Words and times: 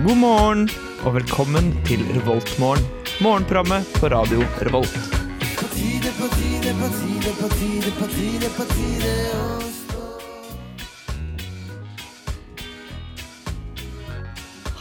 God 0.00 0.16
morgen 0.16 0.68
og 1.04 1.14
velkommen 1.14 1.66
til 1.84 2.00
Revoltmorgen. 2.14 2.84
Morgenprogrammet 3.20 3.88
på 4.00 4.08
radio 4.08 4.40
Revolt. 4.64 4.94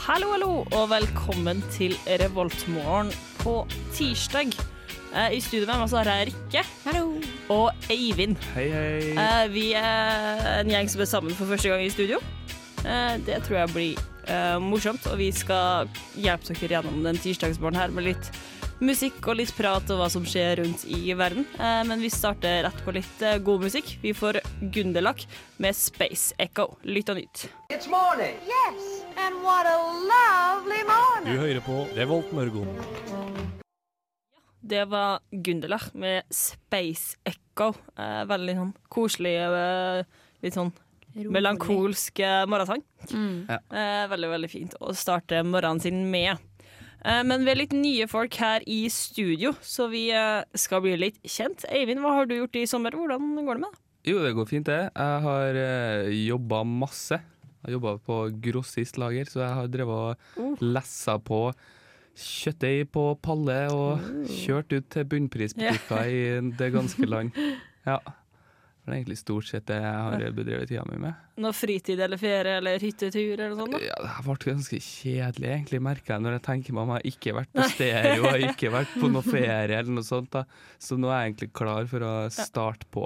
Hallo, 0.05 0.31
hallo, 0.31 0.51
og 0.71 0.89
velkommen 0.89 1.63
til 1.71 1.97
Revoltmorgen 2.07 3.11
på 3.39 3.67
tirsdag. 3.93 4.55
Eh, 5.15 5.33
I 5.35 5.41
studio 5.41 5.65
med 5.67 5.83
meg 5.83 5.97
har 5.97 6.13
jeg 6.13 6.31
Rikke 6.31 6.63
og 7.49 7.71
Eivind. 7.91 8.37
Hei, 8.53 8.69
hei. 8.71 9.17
Eh, 9.17 9.51
vi 9.51 9.65
er 9.73 10.61
en 10.61 10.71
gjeng 10.71 10.87
som 10.87 11.03
er 11.03 11.11
sammen 11.11 11.35
for 11.35 11.51
første 11.51 11.73
gang 11.73 11.83
i 11.83 11.91
studio. 11.91 12.23
Eh, 12.85 13.19
det 13.27 13.43
tror 13.43 13.65
jeg 13.65 13.75
blir 13.75 14.08
eh, 14.29 14.55
morsomt, 14.63 15.05
og 15.09 15.19
vi 15.19 15.31
skal 15.35 15.89
hjelpe 16.15 16.53
dere 16.53 16.77
gjennom 16.77 17.03
den 17.05 17.19
tirsdagsmorgenen 17.19 17.81
her 17.81 17.93
med 17.95 18.09
litt 18.11 18.31
musikk 18.79 19.27
og 19.27 19.39
litt 19.39 19.51
prat 19.57 19.89
og 19.91 19.99
hva 19.99 20.07
som 20.11 20.25
skjer 20.27 20.61
rundt 20.61 20.85
i 20.87 21.11
verden. 21.17 21.45
Uh, 21.59 21.81
men 21.87 21.99
vi 21.99 22.11
starter 22.13 22.63
rett 22.67 22.83
på 22.85 22.95
litt 22.95 23.23
uh, 23.25 23.35
god 23.43 23.67
musikk. 23.67 23.97
Vi 24.03 24.13
får 24.15 24.39
Gunderlach 24.73 25.25
med 25.59 25.75
Space 25.75 26.35
Echo. 26.39 26.71
Lytt 26.87 27.11
og 27.11 27.19
nytt. 27.19 27.47
It's 27.73 27.91
morning. 27.91 28.39
Yes, 28.47 29.03
and 29.19 29.43
what 29.43 29.67
a 29.67 29.77
lovely 30.13 30.83
morning. 30.87 31.33
Du 31.35 31.43
hører 31.43 31.63
på 31.65 31.83
Revolt 31.99 32.31
Mørgon. 32.35 32.71
Det 34.69 34.85
var 34.85 35.19
Gunderlach 35.31 35.93
med 35.93 36.23
Space 36.29 37.17
Echo. 37.25 37.73
Eh, 37.97 38.23
veldig 38.27 38.55
sånn 38.57 38.73
koselig, 38.91 39.35
eh, 39.39 40.03
litt 40.43 40.53
sånn 40.53 40.71
melankolsk 41.15 42.21
eh, 42.23 42.43
morgensang. 42.49 42.83
Mm. 43.11 43.47
Eh, 43.49 44.03
veldig, 44.11 44.29
veldig 44.35 44.51
fint 44.51 44.77
å 44.79 44.93
starte 44.97 45.41
morgenen 45.47 45.81
sin 45.83 46.03
med. 46.11 46.37
Eh, 47.05 47.21
men 47.23 47.45
vi 47.45 47.53
er 47.53 47.61
litt 47.61 47.75
nye 47.75 48.07
folk 48.11 48.35
her 48.41 48.65
i 48.69 48.81
studio, 48.91 49.53
så 49.63 49.87
vi 49.91 50.09
eh, 50.15 50.43
skal 50.59 50.83
bli 50.85 50.97
litt 50.99 51.19
kjent. 51.23 51.65
Eivind, 51.71 52.03
hva 52.03 52.17
har 52.17 52.29
du 52.29 52.35
gjort 52.37 52.59
i 52.59 52.67
sommer? 52.69 52.95
Hvordan 52.97 53.31
går 53.39 53.59
det 53.59 53.63
med 53.63 53.69
deg? 53.69 53.81
Jo, 54.09 54.21
det 54.23 54.35
går 54.35 54.47
fint, 54.47 54.69
det. 54.69 54.85
Jeg 54.95 55.23
har 55.25 55.57
uh, 55.59 56.05
jobba 56.07 56.61
masse. 56.63 57.17
Jeg 57.19 57.65
har 57.67 57.73
jobba 57.75 57.97
på 58.07 58.19
grossistlager, 58.45 59.27
så 59.27 59.43
jeg 59.43 59.57
har 59.57 59.73
drevet 59.73 60.39
og 60.39 60.63
lessa 60.63 61.17
på 61.19 61.41
kjøttdeig 62.19 62.87
på 62.95 63.03
palle 63.23 63.57
og 63.75 64.23
kjørt 64.31 64.71
ut 64.71 64.87
til 64.91 65.07
bunnprisbutikker 65.11 66.13
i 66.15 66.23
det 66.59 66.71
ganske 66.75 67.09
land. 67.09 67.35
Ja. 67.87 67.95
Det 68.89 68.95
er 68.95 69.01
egentlig 69.03 69.19
stort 69.19 69.45
sett 69.45 69.65
det 69.69 69.75
jeg 69.77 69.93
har 69.93 70.23
bedrevet 70.33 70.69
tida 70.71 70.83
mi 70.89 70.97
med. 71.03 71.17
Noe 71.43 71.53
fritid 71.53 71.99
eller 72.01 72.17
ferie 72.17 72.55
eller 72.57 72.81
hyttetur 72.81 73.35
eller 73.35 73.51
noe 73.53 73.59
sånt? 73.61 73.75
da? 73.75 73.81
Ja, 73.85 73.97
det 74.01 74.09
har 74.15 74.25
vært 74.25 74.45
ganske 74.49 74.79
kjedelig, 74.81 75.49
egentlig, 75.53 75.79
merker 75.85 76.15
jeg, 76.15 76.23
når 76.25 76.37
jeg 76.39 76.43
tenker 76.49 76.73
meg 76.73 76.81
om. 76.87 76.93
Jeg 76.95 77.03
har 77.03 77.09
ikke 77.13 77.35
vært 77.37 77.51
på 77.53 77.67
stereo, 77.75 78.15
jeg 78.15 78.33
har 78.33 78.45
ikke 78.55 78.71
vært 78.73 78.95
på 78.97 79.11
noe 79.13 79.25
ferie 79.27 79.77
eller 79.77 79.93
noe 79.99 80.07
sånt. 80.07 80.31
da. 80.33 80.43
Så 80.81 80.97
nå 80.97 81.11
er 81.13 81.21
jeg 81.21 81.33
egentlig 81.35 81.51
klar 81.61 81.89
for 81.93 82.07
å 82.09 82.13
starte 82.33 82.89
på. 82.89 83.05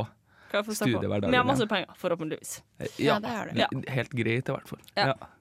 Jeg? 0.53 0.66
Studiehverdagen, 0.78 1.31
Vi 1.34 1.38
har 1.42 1.45
masse 1.50 1.67
penger, 1.67 1.94
forhåpentligvis. 1.97 2.56
Ja, 3.02 3.20
det 3.20 3.36
er 3.36 3.50
det. 3.52 3.59
Ja. 3.66 3.70
Helt 3.97 4.12
greit, 4.16 4.47
i 4.50 4.56
hvert 4.56 4.70
fall. 4.70 4.81
Ja. 4.95 5.12
Ja. 5.12 5.31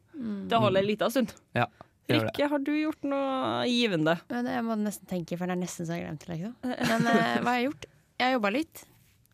Det 0.48 0.60
holder 0.60 0.80
en 0.82 0.86
liten 0.88 1.10
stund. 1.12 1.34
Ja, 1.56 1.66
det 2.08 2.16
det. 2.18 2.22
Rikke, 2.26 2.48
har 2.48 2.62
du 2.64 2.72
gjort 2.76 3.04
noe 3.06 3.62
givende? 3.68 4.16
Men 4.32 4.48
jeg 4.50 4.64
må 4.66 4.76
nesten 4.80 5.08
tenke, 5.10 5.36
for 5.38 5.46
det 5.48 5.56
er 5.56 5.60
nesten 5.62 5.88
så 5.88 5.96
jeg 5.96 6.06
har 6.06 6.10
glemt 6.10 6.26
det. 6.26 6.32
Liksom. 6.34 6.56
Men 6.90 7.06
uh, 7.08 7.36
hva 7.44 7.52
har 7.54 7.60
jeg 7.60 7.68
gjort? 7.70 7.86
Jeg 8.18 8.26
har 8.26 8.34
jobba 8.36 8.50
litt. 8.56 8.82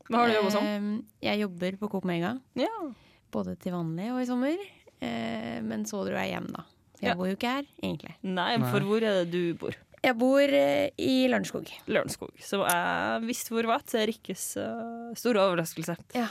Hva 0.09 0.23
har 0.23 0.29
du 0.29 0.35
jobba 0.39 0.51
som? 0.55 0.65
Eh, 0.65 0.89
jeg 1.29 1.41
jobber 1.45 1.77
på 1.79 1.91
Coop 1.91 2.05
Mega, 2.09 2.35
Ja. 2.57 2.69
både 3.33 3.59
til 3.61 3.73
vanlig 3.73 4.11
og 4.13 4.23
i 4.23 4.27
sommer. 4.27 4.57
Eh, 5.01 5.61
men 5.63 5.85
så 5.85 6.05
dro 6.07 6.15
jeg 6.17 6.33
hjem, 6.33 6.47
da. 6.53 6.65
Jeg 7.01 7.11
Ja. 7.11 7.15
bor 7.15 7.27
jo 7.29 7.37
ikke 7.37 7.53
her, 7.59 7.65
egentlig. 7.83 8.15
Nei, 8.25 8.57
for 8.59 8.81
hvor 8.81 8.97
er 9.03 9.25
det 9.25 9.31
du 9.31 9.55
bor? 9.55 9.75
Jeg 10.03 10.17
bor 10.19 10.41
eh, 10.41 10.91
i 10.99 11.27
Lørenskog. 11.29 11.69
Lørenskog. 11.89 12.31
Som 12.41 12.61
jeg 12.67 13.23
visste 13.27 13.51
hvor 13.51 13.67
var 13.67 13.81
til 13.87 14.07
Rikkes 14.07 14.57
eh, 14.57 15.15
store 15.15 15.43
overraskelse. 15.43 15.97
Ja. 16.15 16.29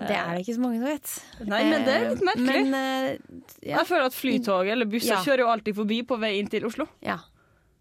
Det 0.00 0.16
er 0.16 0.30
det 0.34 0.46
ikke 0.46 0.54
så 0.56 0.60
mange 0.62 0.78
som 0.80 0.86
vet. 0.88 1.10
Nei, 1.46 1.62
men 1.68 1.84
det 1.84 1.92
er 1.94 2.04
litt 2.08 2.22
Eh, 2.22 2.24
merkelig. 2.24 2.70
Men 2.70 2.74
eh, 2.74 3.18
ja, 3.68 3.76
Jeg 3.82 3.86
føler 3.86 4.06
at 4.06 4.14
flytog 4.16 4.66
eller 4.72 4.86
busser 4.86 5.12
Ja. 5.12 5.22
kjører 5.22 5.38
jo 5.44 5.48
alltid 5.52 5.74
forbi 5.76 5.98
på 6.08 6.18
vei 6.18 6.38
inn 6.38 6.48
til 6.48 6.64
Oslo. 6.64 6.86
ja. 7.02 7.18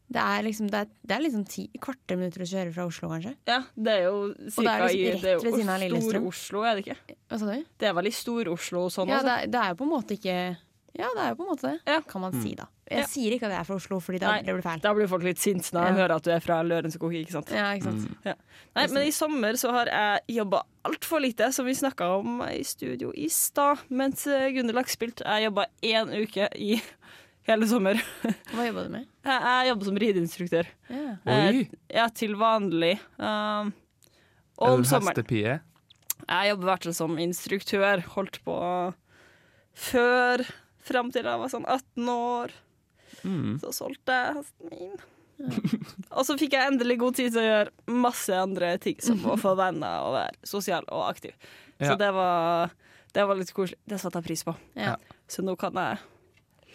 Det 0.09 0.21
er 0.21 0.41
liksom, 0.41 0.69
det 0.73 0.79
er, 0.79 0.87
det 1.05 1.15
er 1.15 1.21
liksom 1.21 1.43
ti, 1.45 1.67
kvarter 1.77 2.17
minutter 2.17 2.41
å 2.41 2.47
kjøre 2.49 2.71
fra 2.73 2.85
Oslo, 2.89 3.09
kanskje. 3.11 3.35
Ja, 3.45 3.59
det 3.77 3.91
er 3.93 4.07
jo 4.07 4.33
det 4.33 4.53
cirka 4.55 4.71
er 4.71 4.81
liksom 4.87 5.03
i 5.03 5.11
rett 5.11 5.21
det 5.21 5.29
er 5.29 5.35
jo 5.35 5.43
ved 5.45 5.53
siden 5.59 5.69
av 5.69 5.79
Lillestrøm. 5.83 6.23
Stor-Oslo, 6.25 6.63
er 6.65 6.73
det 6.79 6.85
ikke? 6.87 6.97
Hva 7.29 7.37
sa 7.43 7.45
du? 7.53 7.67
Det 7.77 7.87
er 7.91 7.93
vel 7.99 8.09
i 8.09 8.15
Stor-Oslo 8.17 8.81
og 8.87 8.91
sånn 8.95 9.11
Ja, 9.13 9.19
også? 9.19 9.27
det 9.29 9.35
er, 9.43 9.51
det 9.53 9.61
er 9.61 9.69
jo 9.69 9.77
på 9.83 9.85
en 9.85 9.91
måte 9.93 10.17
ikke 10.17 10.37
Ja, 10.97 11.05
det 11.13 11.21
er 11.21 11.29
jo 11.29 11.35
på 11.37 11.45
en 11.45 11.51
måte 11.53 11.61
det, 11.69 11.79
Ja. 11.85 11.99
kan 12.01 12.21
man 12.25 12.33
si, 12.41 12.55
da. 12.57 12.65
Jeg 12.89 13.03
Ja. 13.03 13.05
sier 13.05 13.31
ikke 13.35 13.45
at 13.45 13.51
jeg 13.53 13.59
er 13.59 13.63
fra 13.69 13.75
Oslo, 13.77 13.99
Fordi 14.01 14.19
da 14.19 14.31
Nei. 14.31 14.41
det 14.41 14.55
blir 14.55 14.63
feil. 14.65 14.79
Da 14.81 14.93
blir 14.97 15.07
folk 15.07 15.21
litt 15.23 15.37
sinte 15.37 15.69
når 15.71 15.85
de 15.85 15.91
Ja. 15.93 15.97
hører 16.01 16.15
at 16.15 16.23
du 16.23 16.31
er 16.33 16.39
fra 16.41 16.57
Lørenskog, 16.65 17.13
ikke 17.13 17.31
sant? 17.37 17.51
Ja, 17.53 17.67
ikke 17.77 17.83
sant? 17.83 18.17
Nei, 18.25 18.87
men 18.87 19.03
i 19.05 19.11
sommer 19.11 19.53
så 19.61 19.69
har 19.71 19.85
jeg 19.85 20.37
jobba 20.39 20.63
altfor 20.89 21.21
lite, 21.21 21.53
som 21.53 21.65
vi 21.69 21.73
snakka 21.77 22.09
om 22.17 22.41
i 22.49 22.63
studio 22.63 23.11
i 23.15 23.27
stad. 23.29 23.77
Mens 23.91 24.25
eh, 24.25 24.49
Gunderlach 24.49 24.89
spilte, 24.89 25.21
jeg 25.23 25.51
jobba 25.51 25.67
én 25.83 26.09
uke 26.23 26.49
i 26.57 26.81
hele 27.47 27.67
sommer. 27.69 27.99
Hva 28.53 28.65
jobba 28.67 28.83
du 28.85 28.89
med? 28.93 29.07
Jeg, 29.29 29.41
jeg 29.45 29.67
jobber 29.69 29.85
som 29.85 29.97
rideinstruktør. 30.01 30.69
Yeah. 30.89 31.17
Oi! 31.29 31.65
Ja, 31.93 32.07
til 32.09 32.33
vanlig. 32.39 32.95
Um, 33.21 33.69
og 34.57 34.65
Er 34.65 34.73
om 34.73 34.81
du 34.81 34.89
sommeren. 34.89 35.13
hestepie? 35.13 35.59
Jeg 36.29 36.49
jobber 36.49 36.65
i 36.65 36.69
hvert 36.71 36.87
fall 36.87 36.95
som 36.97 37.19
instruktør. 37.21 38.01
Holdt 38.15 38.39
på 38.47 38.55
før, 39.79 40.43
fram 40.89 41.11
til 41.13 41.29
jeg 41.29 41.41
var 41.43 41.51
sånn 41.53 41.67
18 41.69 42.09
år. 42.15 42.55
Mm. 43.21 43.55
Så 43.61 43.71
solgte 43.75 44.17
jeg 44.17 44.35
hesten 44.39 44.73
min. 44.73 44.99
og 46.17 46.25
så 46.27 46.35
fikk 46.39 46.57
jeg 46.57 46.73
endelig 46.73 46.97
god 46.99 47.15
tid 47.19 47.31
til 47.31 47.41
å 47.43 47.47
gjøre 47.47 47.97
masse 48.03 48.35
andre 48.35 48.73
ting, 48.83 48.97
som 49.03 49.21
å 49.29 49.37
få 49.43 49.53
venner 49.59 50.07
og 50.07 50.15
være 50.17 50.49
sosial 50.51 50.87
og 50.89 51.05
aktiv. 51.11 51.35
Så 51.79 51.93
det 51.95 52.09
var, 52.11 52.73
det 53.15 53.23
var 53.29 53.37
litt 53.39 53.53
koselig. 53.55 53.79
Det 53.87 54.01
satte 54.01 54.19
jeg 54.19 54.27
pris 54.31 54.43
på. 54.47 54.55
Ja. 54.75 54.97
Så 55.31 55.45
nå 55.45 55.53
kan 55.59 55.77
jeg 55.79 56.01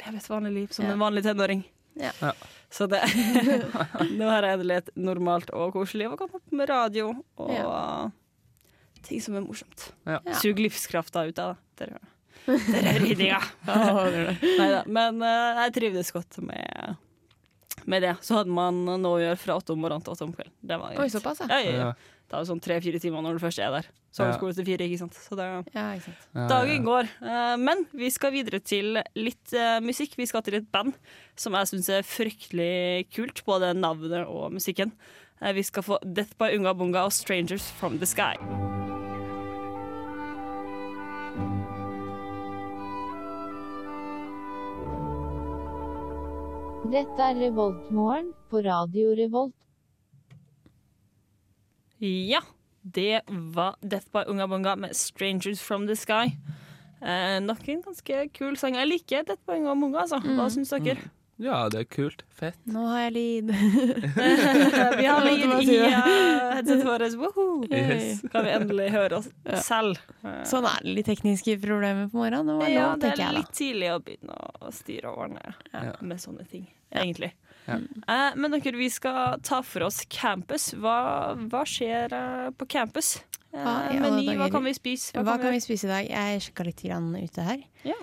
leve 0.01 0.19
et 0.21 0.29
vanlig 0.31 0.53
liv 0.59 0.73
som 0.75 0.85
Ja. 0.87 0.93
en 0.93 1.03
vanlig 1.03 1.23
tenåring. 1.27 1.65
Ja. 2.01 2.11
Ja. 2.21 2.33
Så 2.75 2.89
det 2.91 3.01
Nå 4.19 4.27
har 4.27 4.43
jeg 4.43 4.57
endelig 4.59 4.77
et 4.81 4.89
normalt 4.99 5.51
og 5.55 5.73
koselig 5.77 6.05
liv 6.05 6.13
og 6.17 6.19
kan 6.19 6.33
hoppe 6.33 6.57
med 6.59 6.69
radio 6.69 7.13
og 7.39 8.11
ting 9.07 9.21
som 9.23 9.37
er 9.39 9.45
morsomt. 9.45 9.93
Sug 10.41 10.59
livskrafta 10.59 11.27
ut 11.29 11.39
av 11.39 11.55
det. 11.55 11.61
Dere, 11.85 12.01
er 12.49 13.05
er 13.05 14.35
Nei 14.59 14.69
da. 14.73 14.83
Men 14.91 15.23
eh, 15.23 15.63
jeg 15.65 15.75
trivdes 15.79 16.11
godt 16.13 16.39
med, 16.45 16.97
med 17.87 18.03
det. 18.03 18.15
Så 18.25 18.39
hadde 18.41 18.51
man 18.55 18.85
noe 18.85 19.19
å 19.19 19.23
gjøre 19.23 19.39
fra 19.41 19.57
åtte 19.61 19.73
om 19.75 19.81
morgenen 19.85 20.05
til 20.05 20.13
åtte 20.15 20.27
om 20.27 20.33
kvelden. 20.35 20.53
Det 20.63 20.79
var 20.81 20.99
Oi, 21.01 21.09
såpass, 21.13 21.41
ja. 21.45 21.49
Ja, 21.61 21.73
ja. 21.79 21.93
Det 22.25 22.39
er 22.39 22.41
jo 22.41 22.49
sånn 22.55 22.63
tre-fire 22.65 22.99
timer 23.03 23.21
når 23.23 23.37
du 23.37 23.43
først 23.45 23.61
er 23.61 23.71
der. 23.71 23.89
Så 24.15 24.25
Ja. 24.25 24.33
skole 24.39 24.55
til 24.55 24.65
fire, 24.65 24.79
ikke 24.87 24.99
sant. 24.99 25.13
Så 25.15 25.37
det 25.37 25.45
ja 25.75 25.85
ikke 25.95 26.05
sant. 26.07 26.49
Dagen 26.49 26.79
ja. 26.79 26.85
går. 26.87 27.09
Eh, 27.23 27.57
Men 27.57 27.85
vi 27.93 28.09
skal 28.11 28.33
videre 28.33 28.61
til 28.65 28.97
litt 29.15 29.53
eh, 29.53 29.81
musikk. 29.81 30.17
Vi 30.17 30.27
skal 30.27 30.43
til 30.43 30.55
et 30.55 30.71
band 30.73 30.95
som 31.37 31.53
jeg 31.53 31.67
syns 31.67 31.89
er 31.91 32.03
fryktelig 32.03 33.11
kult, 33.13 33.45
både 33.45 33.75
navnet 33.77 34.27
og 34.27 34.53
musikken. 34.53 34.93
Eh, 35.43 35.53
Vi 35.53 35.63
skal 35.63 35.83
få 35.83 35.99
Death 36.03 36.35
by 36.39 36.55
Unga 36.57 36.73
Bunga 36.75 37.05
og 37.05 37.13
Strangers 37.13 37.71
from 37.71 37.99
the 37.99 38.07
Sky. 38.07 38.35
Dette 46.93 47.25
er 47.25 47.39
Revoltmorgen 47.41 48.27
på 48.51 48.61
Radio 48.65 49.15
Revolt. 49.17 49.55
Ja, 52.05 52.43
det 52.83 53.23
var 53.29 53.79
Death 53.81 54.11
by 54.13 54.27
Unga 54.29 54.47
Bunga 54.47 54.75
med 54.77 54.93
Strangers 54.97 55.63
from 55.63 55.87
the 55.89 55.97
Sky. 55.97 56.35
Eh, 57.01 57.41
nok 57.41 57.69
en 57.69 57.81
ganske 57.87 58.29
kul 58.37 58.59
sang. 58.61 58.77
Jeg 58.77 58.91
liker 58.91 59.25
Death 59.25 59.43
by 59.47 59.57
Unga 59.63 59.75
Bunga, 59.81 60.03
altså. 60.05 60.21
Hva 60.21 60.51
syns 60.53 60.75
dere? 60.77 60.99
Ja, 61.43 61.69
det 61.69 61.81
er 61.81 61.85
kult. 61.91 62.23
Fett. 62.35 62.59
Nå 62.71 62.83
har 62.87 63.01
jeg 63.09 63.13
lyd. 63.15 63.51
Vi 64.99 65.07
har 65.07 65.25
lyd 65.25 65.45
i 65.63 65.67
det. 65.67 65.89
uh, 65.89 66.55
headsetet 66.55 66.85
vårt. 66.87 67.17
Woho! 67.19 67.47
Yes. 67.71 68.21
Kan 68.33 68.45
vi 68.47 68.53
endelig 68.55 68.91
høre 68.95 69.19
oss 69.21 69.29
Ja. 69.49 69.61
selv. 69.65 69.99
Sånn 70.47 70.67
er 70.69 70.81
det 70.85 70.95
litt 71.01 71.09
tekniske 71.11 71.57
problemer 71.63 72.09
på 72.13 72.21
morgenen. 72.23 72.47
Det 72.53 72.59
var 72.63 72.71
Ja, 72.73 72.87
lov, 72.93 73.01
det 73.03 73.13
er 73.15 73.23
jeg 73.25 73.37
litt 73.41 73.53
tidlig 73.59 73.91
å 73.95 73.99
begynne 74.07 74.39
å 74.63 74.73
styre 74.75 75.11
og 75.13 75.25
ordne 75.27 75.55
Ja. 75.73 75.95
med 76.01 76.23
sånne 76.23 76.47
ting, 76.51 76.67
egentlig. 76.95 77.33
Ja. 77.67 77.79
Uh, 78.05 78.31
men 78.37 78.53
dere, 78.59 78.77
vi 78.77 78.91
skal 78.93 79.39
ta 79.43 79.63
for 79.65 79.87
oss 79.87 80.03
campus. 80.13 80.71
Hva, 80.77 80.99
hva 81.49 81.63
skjer 81.69 82.13
uh, 82.13 82.51
på 82.61 82.67
campus? 82.69 83.17
Eh, 83.55 83.61
Hva 83.63 83.75
alle 83.89 84.01
meny, 84.03 84.35
hva 84.37 84.51
kan 84.53 84.65
vi 84.67 84.73
spise? 84.77 85.15
Hva 85.15 85.37
kan 85.41 85.55
vi 85.55 85.61
spise 85.63 85.87
i 85.87 85.91
dag? 85.93 86.09
Jeg 86.11 86.43
sjekka 86.49 86.67
litt 86.67 86.83
grann 86.85 87.13
ute 87.17 87.45
her. 87.47 87.63
Ja. 87.87 87.95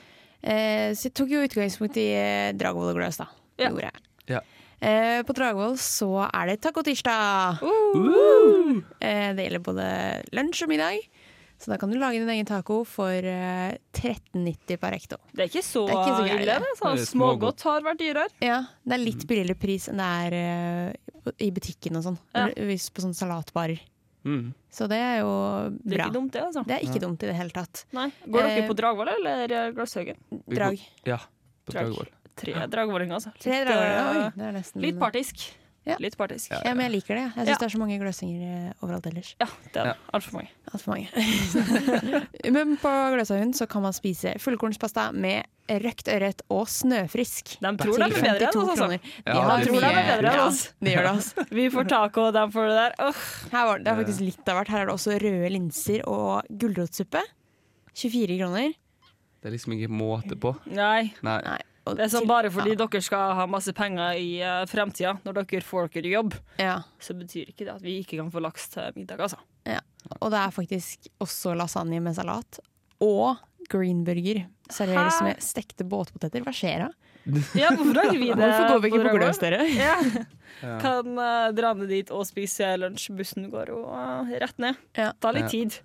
Eh, 0.42 0.92
så 0.98 1.08
jeg 1.10 1.14
tok 1.18 1.30
jo 1.34 1.44
utgangspunkt 1.46 1.98
i 2.02 2.08
eh, 2.18 2.52
Dragvoll 2.58 2.92
og 2.94 2.98
Gløs, 2.98 3.20
da. 3.22 3.28
Ja. 3.62 3.70
Gjorde 3.70 3.92
jeg. 3.92 4.04
Ja. 4.36 4.42
Eh, 4.82 5.20
på 5.28 5.36
Dragvoll 5.38 5.76
så 5.78 6.10
er 6.26 6.50
det 6.50 6.62
tacotirsdag. 6.66 7.62
Uh! 7.62 8.80
Eh, 9.00 9.28
det 9.38 9.46
gjelder 9.46 9.66
både 9.66 9.90
lunsj 10.34 10.64
og 10.66 10.72
middag. 10.74 11.04
Så 11.62 11.70
da 11.70 11.78
kan 11.78 11.92
du 11.94 12.00
lage 12.02 12.18
din 12.18 12.30
egen 12.34 12.48
taco 12.50 12.80
for 12.90 13.14
eh, 13.14 13.76
13,90 13.94 14.80
per 14.82 14.96
ekto. 14.98 15.20
Det 15.30 15.44
er 15.46 15.52
ikke 15.52 15.62
så, 15.62 15.84
Det 15.86 15.94
er 15.94 16.00
ikke 16.02 16.16
så 16.18 16.26
gærent, 16.26 16.42
ille. 16.42 16.56
det. 16.64 16.78
Sånn, 16.80 17.04
smågodt 17.12 17.66
har 17.70 17.86
vært 17.86 18.02
dyrere. 18.02 18.26
Ja, 18.42 18.64
det 18.82 18.98
er 18.98 19.04
litt 19.04 19.28
billigere 19.30 19.60
pris 19.62 19.86
enn 19.92 20.02
det 20.02 20.10
er 20.26 21.38
i 21.38 21.52
butikken 21.54 22.00
og 22.02 22.08
sånn. 22.08 22.18
Ja. 22.34 22.48
På 22.50 23.06
sånne 23.06 23.20
salatbarer. 23.20 23.84
Mm. 24.23 24.53
Så 24.69 24.88
det 24.88 24.97
er 25.01 25.19
jo 25.21 25.29
Det 25.83 25.94
er 25.94 25.97
bra. 25.97 26.06
ikke 26.06 26.13
dumt, 26.13 26.31
det. 26.33 26.41
altså. 26.44 26.63
Det 26.68 26.75
er 26.77 26.83
ikke 26.88 27.00
dumt 27.01 27.23
i 27.23 27.27
det 27.31 27.35
hele 27.35 27.50
tatt. 27.56 27.85
Nei. 27.94 28.12
Går 28.27 28.41
dere 28.47 28.63
Eh, 28.63 28.68
på 28.69 28.75
Dragvoll 28.77 29.07
eller 29.09 29.71
Glasshaugen? 29.73 30.18
Vi 30.47 30.56
Drag. 30.56 30.79
Ja, 31.06 31.18
på 31.65 31.71
Drag. 31.73 31.85
Dragvoll. 31.89 32.07
Tre 32.41 32.53
dragvollinger, 32.68 33.13
altså. 33.18 33.31
Litt, 33.33 33.44
Tre 33.44 33.73
eh, 33.75 34.12
oi, 34.12 34.29
det 34.38 34.45
er 34.47 34.53
nesten 34.56 34.81
Litt 34.81 34.97
partisk. 35.00 35.50
Ja. 35.83 35.95
Litt 36.00 36.13
partisk. 36.15 36.51
Ja. 36.51 36.59
Ja, 36.63 36.73
men 36.77 36.85
jeg 36.85 37.01
liker 37.01 37.15
det. 37.18 37.23
Jeg 37.25 37.33
syns 37.33 37.47
Ja. 37.50 37.56
det 37.57 37.65
er 37.65 37.73
så 37.73 37.79
mange 37.81 37.97
gløsinger 38.00 38.41
eh, 38.69 38.73
overalt 38.85 39.06
ellers. 39.09 39.35
Ja, 39.41 39.47
det 39.73 39.75
er 39.81 39.85
Ja. 39.85 39.94
det. 39.94 39.97
Altfor 40.13 40.33
mange. 40.38 40.50
Altfor 40.71 40.94
mange. 40.94 41.07
men 42.53 42.77
på 42.77 42.91
Gløshaugen 43.15 43.53
så 43.57 43.65
kan 43.68 43.81
man 43.81 43.94
spise 43.94 44.35
fullkornspasta 44.39 45.12
med 45.12 45.44
røkt 45.83 46.09
ørret 46.12 46.41
og 46.51 46.68
snøfrisk. 46.69 47.56
De 47.63 47.71
tror 47.79 47.97
de 48.01 48.07
er 48.07 48.15
bedre 48.15 48.50
enn 48.50 48.59
oss, 48.62 48.81
altså. 48.81 49.00
Ja, 49.25 49.38
har 49.47 49.65
tror 49.65 49.77
de 49.79 49.89
er 49.89 49.97
bedre 49.97 50.31
enn 50.33 50.39
Ja, 50.39 50.45
oss. 50.47 50.62
Det 50.81 50.94
gjør 50.95 51.07
det, 51.07 51.13
altså. 51.15 51.45
Vi 51.51 51.65
får 51.73 51.89
taco, 51.94 52.27
og 52.27 52.35
de 52.35 52.45
får 52.56 52.69
det 52.71 52.77
der. 52.81 52.95
Oh. 53.07 53.23
Her 53.53 53.68
var, 53.69 53.81
det 53.81 53.91
er 53.94 54.00
faktisk 54.03 54.23
litt 54.27 54.51
av 54.51 54.59
hvert. 54.59 54.71
Her 54.75 54.83
er 54.83 54.91
det 54.91 54.95
også 54.97 55.18
røde 55.23 55.51
linser 55.56 56.06
og 56.12 56.53
gulrotsuppe. 56.63 57.23
24 57.95 58.39
kroner. 58.39 58.73
Det 59.41 59.50
er 59.50 59.56
liksom 59.56 59.73
ikke 59.77 59.91
måte 59.91 60.38
på. 60.39 60.56
nei. 60.69 61.12
Nei. 61.25 61.39
Nei. 61.47 61.59
Det 61.81 62.03
er 62.06 62.12
sånn 62.13 62.27
bare 62.29 62.51
fordi 62.53 62.75
ja. 62.75 62.77
dere 62.83 63.00
skal 63.01 63.31
ha 63.39 63.47
masse 63.50 63.71
penger 63.73 64.13
i 64.21 64.35
uh, 64.45 64.68
fremtida, 64.69 65.15
når 65.25 65.39
dere 65.41 65.65
får 65.65 65.89
dere 65.95 66.12
jobb, 66.13 66.35
Ja. 66.62 66.75
så 67.01 67.15
betyr 67.18 67.50
ikke 67.50 67.65
det 67.65 67.73
at 67.73 67.81
vi 67.81 67.95
ikke 68.03 68.19
kan 68.19 68.29
få 68.31 68.44
laks 68.45 68.69
til 68.75 68.91
middag, 69.00 69.18
altså. 69.25 69.39
Og 70.19 70.31
det 70.33 70.39
er 70.39 70.53
faktisk 70.53 71.07
også 71.21 71.56
lasagne 71.57 72.00
med 72.01 72.15
salat. 72.18 72.59
Og 73.01 73.38
greenburger 73.71 74.44
serveres 74.71 75.19
Hæ? 75.19 75.25
med 75.30 75.42
stekte 75.44 75.83
båtpoteter. 75.88 76.44
Hva 76.45 76.53
skjer 76.56 76.86
da? 76.86 76.89
Ja, 77.57 77.69
hvorfor 77.77 77.98
har 78.01 78.12
vi 78.18 78.27
det? 78.31 78.36
Hvorfor 78.39 78.68
går 78.71 78.80
vi 78.83 78.92
ikke 78.92 79.03
på 79.09 79.15
gløs, 79.19 79.42
dere? 79.42 79.63
Ja. 79.75 79.98
Ja. 80.62 80.75
Kan 80.77 81.15
uh, 81.18 81.48
dra 81.57 81.71
ned 81.74 81.88
dit 81.89 82.09
og 82.13 82.21
spise 82.27 82.68
lunsj. 82.77 83.07
Bussen 83.18 83.48
går 83.50 83.71
jo 83.71 83.80
uh, 83.88 84.27
rett 84.44 84.59
ned. 84.62 84.75
Ja. 84.94 85.07
Ta 85.18 85.31
litt 85.33 85.48
Ja. 85.48 85.50
tid. 85.50 85.77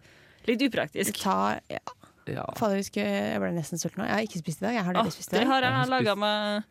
Litt 0.51 0.65
upraktisk. 0.67 1.17
Ta, 1.23 1.55
ja. 1.73 1.79
Ja, 2.27 2.45
Fader, 2.59 2.81
jeg, 2.83 3.39
ble 3.41 3.51
nesten 3.55 3.79
sulten 3.79 4.03
nå. 4.03 4.07
Jeg 4.09 4.15
har 4.17 4.25
ikke 4.27 4.41
spist 4.43 4.63
i 4.63 4.65
dag. 4.67 4.75
Jeg 4.75 4.85
har 4.85 4.97
Ah, 4.99 5.09
spist 5.15 5.33
i 5.33 5.37
det 5.39 5.47
har 5.47 5.63
Jeg 5.63 5.73
jeg 5.77 5.89
laga 5.93 6.15
med 6.17 6.65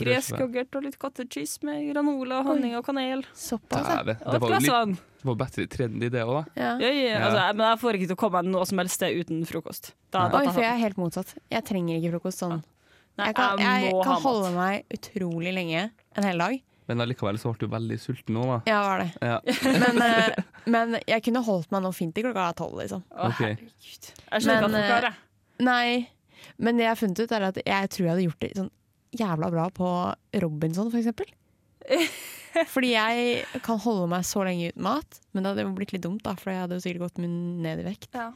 gresk 0.00 0.38
yoghurt 0.40 0.76
og 0.78 0.82
litt 0.86 0.98
cottage 0.98 1.28
cheese 1.36 1.58
med 1.62 1.92
granola, 1.92 2.42
honning 2.46 2.76
og 2.78 2.84
kanel. 2.86 3.24
Såpass, 3.34 3.88
ja. 3.88 4.02
Det, 4.02 4.18
Det 4.18 4.40
var 4.40 4.48
jo 4.48 4.58
litt 4.58 4.98
det 5.22 5.28
var 5.28 5.36
bedre 5.38 5.66
trendy, 5.70 6.08
det 6.10 6.22
òg, 6.24 6.32
da. 6.34 6.44
Ja. 6.56 6.70
Ja, 6.80 6.88
ja, 6.90 7.02
Ja. 7.12 7.18
altså, 7.28 7.38
jeg- 7.46 7.56
men 7.56 7.66
jeg 7.70 7.78
får 7.78 7.92
ikke 7.94 8.06
til 8.08 8.16
å 8.16 8.18
komme 8.18 8.42
meg 8.42 8.52
noe 8.52 8.64
som 8.66 8.78
helst 8.78 8.94
sted 8.94 9.14
uten 9.20 9.44
frokost. 9.46 9.92
Da, 10.10 10.28
da, 10.28 10.38
Oi, 10.38 10.46
for 10.48 10.60
jeg 10.60 10.72
er 10.72 10.78
helt 10.82 10.96
motsatt. 10.96 11.34
Jeg 11.50 11.64
trenger 11.64 12.00
ikke 12.00 12.12
frokost 12.18 12.38
sånn. 12.42 12.64
Nei, 13.18 13.26
Jeg 13.26 13.34
kan, 13.36 13.58
jeg 13.58 13.82
jeg 13.92 14.02
kan 14.02 14.22
holde 14.22 14.50
meg 14.56 14.84
utrolig 14.90 15.52
lenge. 15.52 15.90
En 16.16 16.24
hel 16.24 16.38
dag. 16.38 16.62
Men 16.92 17.00
allikevel 17.06 17.38
så 17.40 17.50
ble 17.54 17.64
du 17.66 17.72
veldig 17.72 17.96
sulten 18.02 18.36
nå, 18.36 18.42
da. 18.50 18.58
Ja, 18.68 18.80
var 18.84 19.02
det. 19.02 19.10
Ja. 19.24 19.38
Men, 19.82 20.02
eh, 20.04 20.42
men 20.70 20.96
jeg 21.08 21.24
kunne 21.24 21.42
holdt 21.46 21.70
meg 21.72 21.82
nå 21.86 21.90
fint 21.96 22.12
til 22.14 22.26
klokka 22.28 22.50
tolv, 22.60 22.76
liksom. 22.82 23.02
Å, 23.10 23.30
Ok. 23.30 23.40
herregud. 23.40 24.10
Jeg 24.12 24.44
skjønner 24.44 24.60
ikke 24.60 24.68
Men, 24.68 24.76
at 24.76 24.84
du 24.84 24.90
klarer 24.92 25.08
det. 25.08 25.64
Nei, 25.64 26.08
men 26.62 26.76
det 26.78 26.84
jeg 26.84 26.90
har 26.92 26.98
funnet 27.00 27.20
ut, 27.24 27.32
er 27.32 27.44
at 27.48 27.58
jeg 27.64 27.90
tror 27.94 28.04
jeg 28.04 28.12
hadde 28.12 28.26
gjort 28.28 28.44
det 28.44 28.50
sånn 28.60 28.70
jævla 29.22 29.48
bra 29.52 29.64
på 29.74 29.88
Robinson, 30.42 30.90
for 30.92 31.00
eksempel. 31.00 31.28
Fordi 32.74 32.90
jeg 32.92 33.44
kan 33.64 33.78
holde 33.80 34.06
meg 34.12 34.24
så 34.28 34.42
lenge 34.44 34.70
uten 34.72 34.84
mat, 34.84 35.18
men 35.32 35.42
det 35.44 35.52
hadde 35.52 35.64
jo 35.66 35.74
blitt 35.76 35.92
litt 35.96 36.04
dumt, 36.04 36.22
da, 36.26 36.34
for 36.38 36.52
jeg 36.52 36.60
hadde 36.64 36.76
jo 36.78 36.84
sikkert 36.84 37.06
gått 37.06 37.20
min- 37.24 37.62
ned 37.64 37.80
i 37.80 37.86
vekt. 37.86 38.10
Ja. 38.16 38.30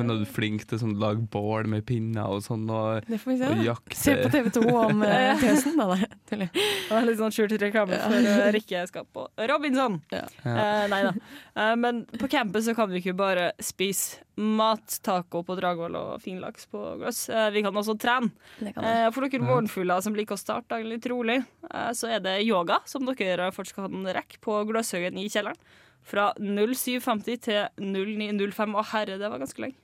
Men 0.00 0.14
er 0.14 0.22
du 0.22 0.28
flink 0.28 0.64
til 0.70 0.80
sånn 0.82 0.96
lage 1.00 1.22
bål 1.32 1.68
med 1.70 1.84
pinner 1.88 2.30
og 2.32 2.44
sånn, 2.44 2.64
og, 2.70 3.06
Det 3.08 3.20
får 3.20 3.32
vi 3.32 3.36
se. 3.40 3.50
da. 3.50 3.66
jakte 3.70 4.00
Se 4.00 4.16
på 4.20 4.30
TV2 4.34 4.64
om 4.70 5.02
uh, 5.06 5.42
tøsen. 5.42 5.76
Da, 5.80 5.88
nei, 5.94 6.10
tuller. 6.30 6.50
Det 6.54 6.96
er 7.00 7.06
litt 7.08 7.20
sånn 7.20 7.36
skjult 7.36 7.56
reklame 7.62 8.00
for 8.00 8.30
uh, 8.30 8.48
Rikke 8.56 8.86
skal 8.90 9.06
på 9.12 9.28
Robinson. 9.50 10.00
Ja. 10.14 10.24
Uh, 10.44 10.84
nei 10.92 11.04
da. 11.08 11.14
Uh, 11.54 11.76
men 11.80 12.02
på 12.18 12.30
campus 12.32 12.66
så 12.68 12.76
kan 12.78 12.90
vi 12.92 13.02
ikke 13.02 13.16
bare 13.18 13.52
spise 13.62 14.24
mat, 14.40 14.94
taco 15.04 15.42
på 15.44 15.54
Dragvoll 15.58 15.98
og 15.98 16.22
finlaks 16.24 16.64
på 16.72 16.80
glass. 17.02 17.26
Vi 17.52 17.60
kan 17.60 17.76
også 17.76 17.92
trene. 18.00 18.30
Det 18.56 18.72
kan. 18.72 18.86
Eh, 18.86 19.08
for 19.14 19.26
dere 19.26 19.44
morgenfugler 19.44 20.02
som 20.04 20.16
liker 20.16 20.36
å 20.36 20.40
starte 20.40 20.72
dagen 20.72 20.90
litt 20.90 21.06
rolig, 21.10 21.40
eh, 21.70 21.90
så 21.96 22.10
er 22.16 22.24
det 22.24 22.40
yoga 22.46 22.80
som 22.88 23.06
dere 23.08 23.50
fortsatt 23.54 23.76
kan 23.76 24.10
rekke 24.16 24.40
på 24.44 24.62
Gløshaugen 24.70 25.18
i 25.20 25.28
kjelleren. 25.28 25.58
Fra 26.10 26.30
07.50 26.40 27.40
til 27.44 27.66
09.05. 27.76 28.76
Å 28.80 28.84
herre, 28.94 29.18
det 29.20 29.28
var 29.28 29.42
ganske 29.42 29.60
lenge. 29.62 29.76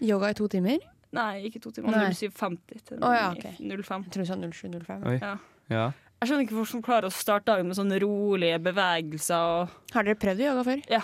Yoga 0.00 0.30
i 0.30 0.36
to 0.36 0.48
timer? 0.52 0.82
Nei, 1.16 1.46
ikke 1.48 1.60
to 1.62 1.70
timer. 1.72 1.94
07.50 2.12 2.82
til 2.90 2.98
oh, 3.00 3.14
ja, 3.14 3.30
okay. 3.32 3.54
05. 3.60 4.08
Jeg 4.08 4.12
tror 4.12 4.24
du 4.24 4.26
sa 4.28 4.36
07.05. 4.36 5.06
Ja. 5.22 5.36
Ja. 5.72 5.86
Jeg 6.16 6.30
skjønner 6.30 6.46
ikke 6.46 6.56
folk 6.56 6.68
som 6.70 6.82
klarer 6.84 7.10
å 7.10 7.12
starte 7.12 7.50
dagen 7.50 7.68
med 7.68 7.76
sånne 7.76 7.98
rolige 8.00 8.58
bevegelser. 8.64 9.48
Og, 9.60 9.74
Har 9.92 10.06
dere 10.06 10.18
prøvd 10.20 10.42
yoga 10.46 10.62
før? 10.64 10.82
Ja, 10.92 11.00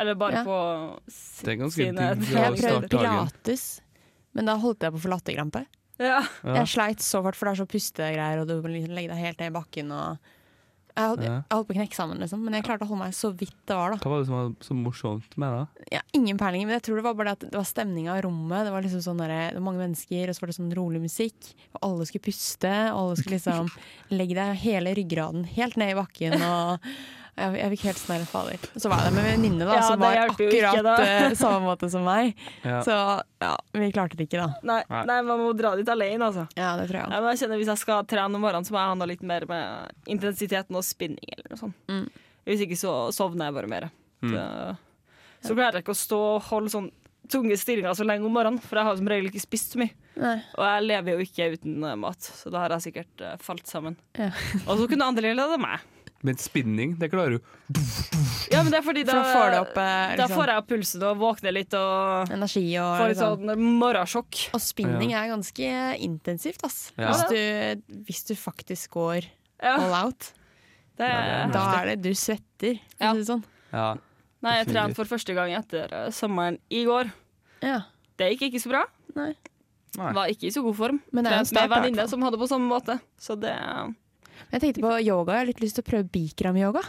eller 0.00 0.16
bare 0.20 0.40
Ja. 0.40 0.44
på 0.44 0.58
Det 1.44 1.52
er 1.52 1.58
ganske 1.60 1.84
sine 1.84 2.06
Jeg 2.08 2.60
prøvde 2.60 2.88
pilates, 2.88 3.64
men 4.32 4.48
da 4.48 4.56
holdt 4.56 4.80
jeg 4.86 4.92
på 4.92 5.00
å 5.00 5.04
få 5.04 5.12
latterkrampe. 5.12 5.66
Ja. 5.98 6.22
Ja. 6.42 6.54
Jeg 6.62 6.66
sleit 6.72 7.04
så 7.04 7.20
fort, 7.22 7.36
for 7.36 7.46
det 7.46 7.52
er 7.54 7.64
så 7.64 7.68
pustegreier, 7.70 8.40
og 8.40 8.48
du 8.48 8.56
må 8.62 8.72
liksom 8.72 8.96
legge 8.96 9.12
deg 9.12 9.20
helt 9.20 9.38
ned 9.38 9.52
i 9.52 9.54
bakken. 9.54 9.92
Og 9.92 10.18
jeg, 10.96 11.08
holdt, 11.10 11.22
Ja. 11.24 11.32
jeg 11.42 11.56
holdt 11.56 11.66
på 11.68 11.74
å 11.74 11.78
knekke 11.80 11.96
sammen, 11.98 12.18
liksom. 12.22 12.42
men 12.46 12.54
jeg 12.54 12.64
klarte 12.64 12.86
å 12.86 12.88
holde 12.90 13.04
meg 13.04 13.14
så 13.18 13.30
vidt 13.34 13.54
det 13.66 13.74
var. 13.74 13.90
da 13.90 13.96
Hva 13.98 14.10
var 14.12 14.20
det 14.22 14.28
som 14.28 14.36
var 14.38 14.52
så 14.62 14.76
morsomt 14.78 15.36
med 15.36 15.56
det? 15.58 15.88
Ja, 15.96 16.00
Ingen 16.14 16.38
peiling, 16.38 16.66
men 16.68 16.76
jeg 16.78 16.84
tror 16.86 16.96
det 17.00 17.04
var 17.08 17.14
bare 17.18 17.32
det 17.34 17.36
at 17.44 17.50
det 17.50 17.58
var 17.58 17.66
stemninga 17.66 18.14
i 18.18 18.22
rommet. 18.22 18.64
Det 18.68 18.70
var 18.72 18.82
liksom 18.86 19.02
sånn 19.02 19.18
der, 19.18 19.34
det 19.50 19.58
var 19.58 19.66
mange 19.66 19.82
mennesker, 19.82 20.28
og 20.30 20.34
så 20.36 20.40
var 20.44 20.52
det 20.52 20.58
sånn 20.60 20.74
rolig 20.78 21.00
musikk. 21.02 21.50
Og 21.74 21.80
alle 21.90 22.06
skulle 22.06 22.22
puste, 22.28 22.74
og 22.94 23.00
alle 23.02 23.16
skulle 23.18 23.40
liksom 23.40 23.68
legge 24.18 24.38
deg 24.38 24.62
hele 24.62 24.94
ryggraden 24.94 25.44
helt 25.56 25.76
ned 25.76 25.90
i 25.96 25.98
bakken. 25.98 26.38
Og 26.40 26.86
jeg, 27.34 27.54
jeg 27.58 27.70
fikk 27.74 27.84
helt 27.88 28.00
sånn 28.00 28.12
der 28.14 28.26
fader. 28.30 28.66
Så 28.78 28.90
var 28.90 29.02
jeg 29.02 29.08
der 29.10 29.14
med 29.16 29.24
en 29.24 29.30
venninne 29.32 29.66
da, 29.66 29.76
Ja, 29.78 29.82
som 29.88 30.02
var 30.02 30.18
akkurat 30.22 30.54
ikke, 30.54 30.94
eh, 31.04 31.34
samme 31.38 31.60
måte 31.66 31.90
som 31.90 32.04
meg. 32.06 32.34
Ja. 32.64 32.78
Så 32.86 32.94
ja, 33.42 33.50
vi 33.76 33.90
klarte 33.92 34.16
det 34.18 34.28
ikke, 34.28 34.40
da. 34.44 34.60
Nei, 34.64 34.80
Nei. 35.10 35.18
man 35.26 35.42
må 35.42 35.50
dra 35.58 35.74
dit 35.78 35.88
alene, 35.90 36.30
altså. 36.30 36.46
Ja, 36.56 36.74
det 36.80 36.86
tror 36.90 37.02
jeg. 37.02 37.10
Ja, 37.12 37.20
men 37.20 37.34
jeg 37.34 37.42
kjenner 37.42 37.60
Hvis 37.60 37.72
jeg 37.74 37.82
skal 37.82 38.06
trene 38.08 38.38
om 38.38 38.44
morgenen, 38.44 38.66
så 38.66 38.74
må 38.76 38.80
jeg 38.80 38.94
ha 39.02 39.08
litt 39.10 39.24
mer 39.26 39.46
med 39.50 40.10
intensiteten 40.14 40.78
og 40.78 40.86
spinning. 40.86 41.34
eller 41.36 41.52
noe 41.52 41.60
sånt. 41.60 41.78
Mm. 41.90 42.06
Hvis 42.48 42.64
ikke 42.66 42.78
så 42.80 42.94
sovner 43.16 43.50
jeg 43.50 43.56
bare 43.58 43.72
mer. 43.72 43.88
Mm. 44.24 44.34
Så, 44.34 44.44
Så 45.48 45.56
klarer 45.56 45.80
jeg 45.80 45.84
ikke 45.84 45.96
å 45.96 46.02
stå 46.04 46.20
og 46.36 46.46
holde 46.48 46.72
sånn 46.72 46.90
tunge 47.32 47.56
stillinger 47.56 47.96
så 47.96 48.04
lenge 48.04 48.26
om 48.28 48.34
morgenen, 48.36 48.60
for 48.60 48.78
jeg 48.78 48.88
har 48.88 48.98
som 48.98 49.08
regel 49.08 49.30
ikke 49.30 49.42
spist 49.42 49.74
så 49.74 49.80
mye. 49.80 49.94
Nei. 50.20 50.36
Og 50.58 50.64
jeg 50.68 50.84
lever 50.86 51.16
jo 51.16 51.24
ikke 51.24 51.46
uten 51.56 51.84
eh, 51.88 51.96
mat, 51.98 52.20
så 52.42 52.52
da 52.52 52.62
har 52.64 52.74
jeg 52.76 52.86
sikkert 52.90 53.24
eh, 53.24 53.36
falt 53.42 53.70
sammen. 53.70 53.96
Ja. 54.18 54.30
Og 54.66 54.78
så 54.80 54.88
kunne 54.90 55.08
andre 55.08 55.32
lede 55.34 55.58
meg. 55.60 55.84
Men 56.24 56.38
spinning, 56.40 56.94
det 56.96 57.10
klarer 57.12 57.36
du. 57.36 57.50
Ja, 58.48 58.62
men 58.62 58.70
det 58.72 58.78
er 58.78 58.84
fordi 58.86 59.02
For 59.04 59.18
da, 59.18 59.24
da 59.24 59.32
får 59.34 59.56
opp 59.58 59.74
liksom. 59.76 60.20
da 60.20 60.28
får 60.30 60.50
jeg 60.50 60.60
opp 60.62 60.68
pulsen 60.70 61.04
og 61.04 61.18
våkner 61.20 61.52
litt 61.52 61.74
og 61.76 62.32
energi 62.32 62.62
og 62.80 62.88
får 62.96 63.10
litt 63.10 63.18
liksom. 63.18 63.44
sånn 63.50 63.66
morgensjokk. 63.82 64.40
Og 64.56 64.62
spinning 64.64 65.12
er 65.12 65.28
ganske 65.32 65.68
intensivt, 66.06 66.64
ass. 66.64 66.78
Ja. 66.96 67.10
Hvis, 67.12 67.26
du, 67.28 67.98
hvis 68.08 68.24
du 68.30 68.34
faktisk 68.40 68.96
går 68.96 69.28
Ja, 69.60 69.76
all 69.76 69.96
out. 70.00 70.30
det 71.00 71.10
er, 71.12 71.52
Da 71.52 71.64
er 71.80 71.92
det 71.92 71.98
du 72.06 72.14
svetter, 72.16 72.78
for 72.96 73.10
å 73.10 73.16
si 73.18 73.24
det 73.24 73.28
sånn. 73.28 73.44
Ja. 73.74 73.88
Nei, 74.44 74.58
jeg 74.60 74.70
trente 74.72 74.96
for 74.98 75.08
første 75.08 75.34
gang 75.36 75.52
etter 75.56 75.92
eh, 75.92 76.08
sommeren 76.12 76.56
i 76.72 76.84
går. 76.88 77.12
Ja. 77.64 77.82
Det 78.20 78.32
gikk 78.34 78.48
ikke 78.50 78.62
så 78.64 78.72
bra. 78.72 78.82
Nei. 79.16 79.32
Nei. 79.98 80.10
Var 80.16 80.32
ikke 80.32 80.48
i 80.48 80.54
så 80.54 80.62
god 80.64 80.76
form. 80.78 80.98
Men 81.14 81.26
det 81.26 81.32
er 81.32 81.42
en 81.44 81.48
start, 81.48 81.68
med 81.68 81.76
venninne 81.76 82.08
som 82.10 82.24
hadde 82.26 82.40
på 82.40 82.48
samme 82.50 82.68
måte. 82.70 82.96
Så 83.20 83.36
det 83.40 83.54
Jeg 84.54 84.62
tenkte 84.62 84.84
på 84.84 84.92
yoga. 85.02 85.34
Jeg 85.34 85.40
har 85.42 85.48
litt 85.50 85.62
lyst 85.64 85.78
til 85.80 85.84
å 85.84 85.88
prøve 85.88 86.06
bikram-yoga. 86.14 86.82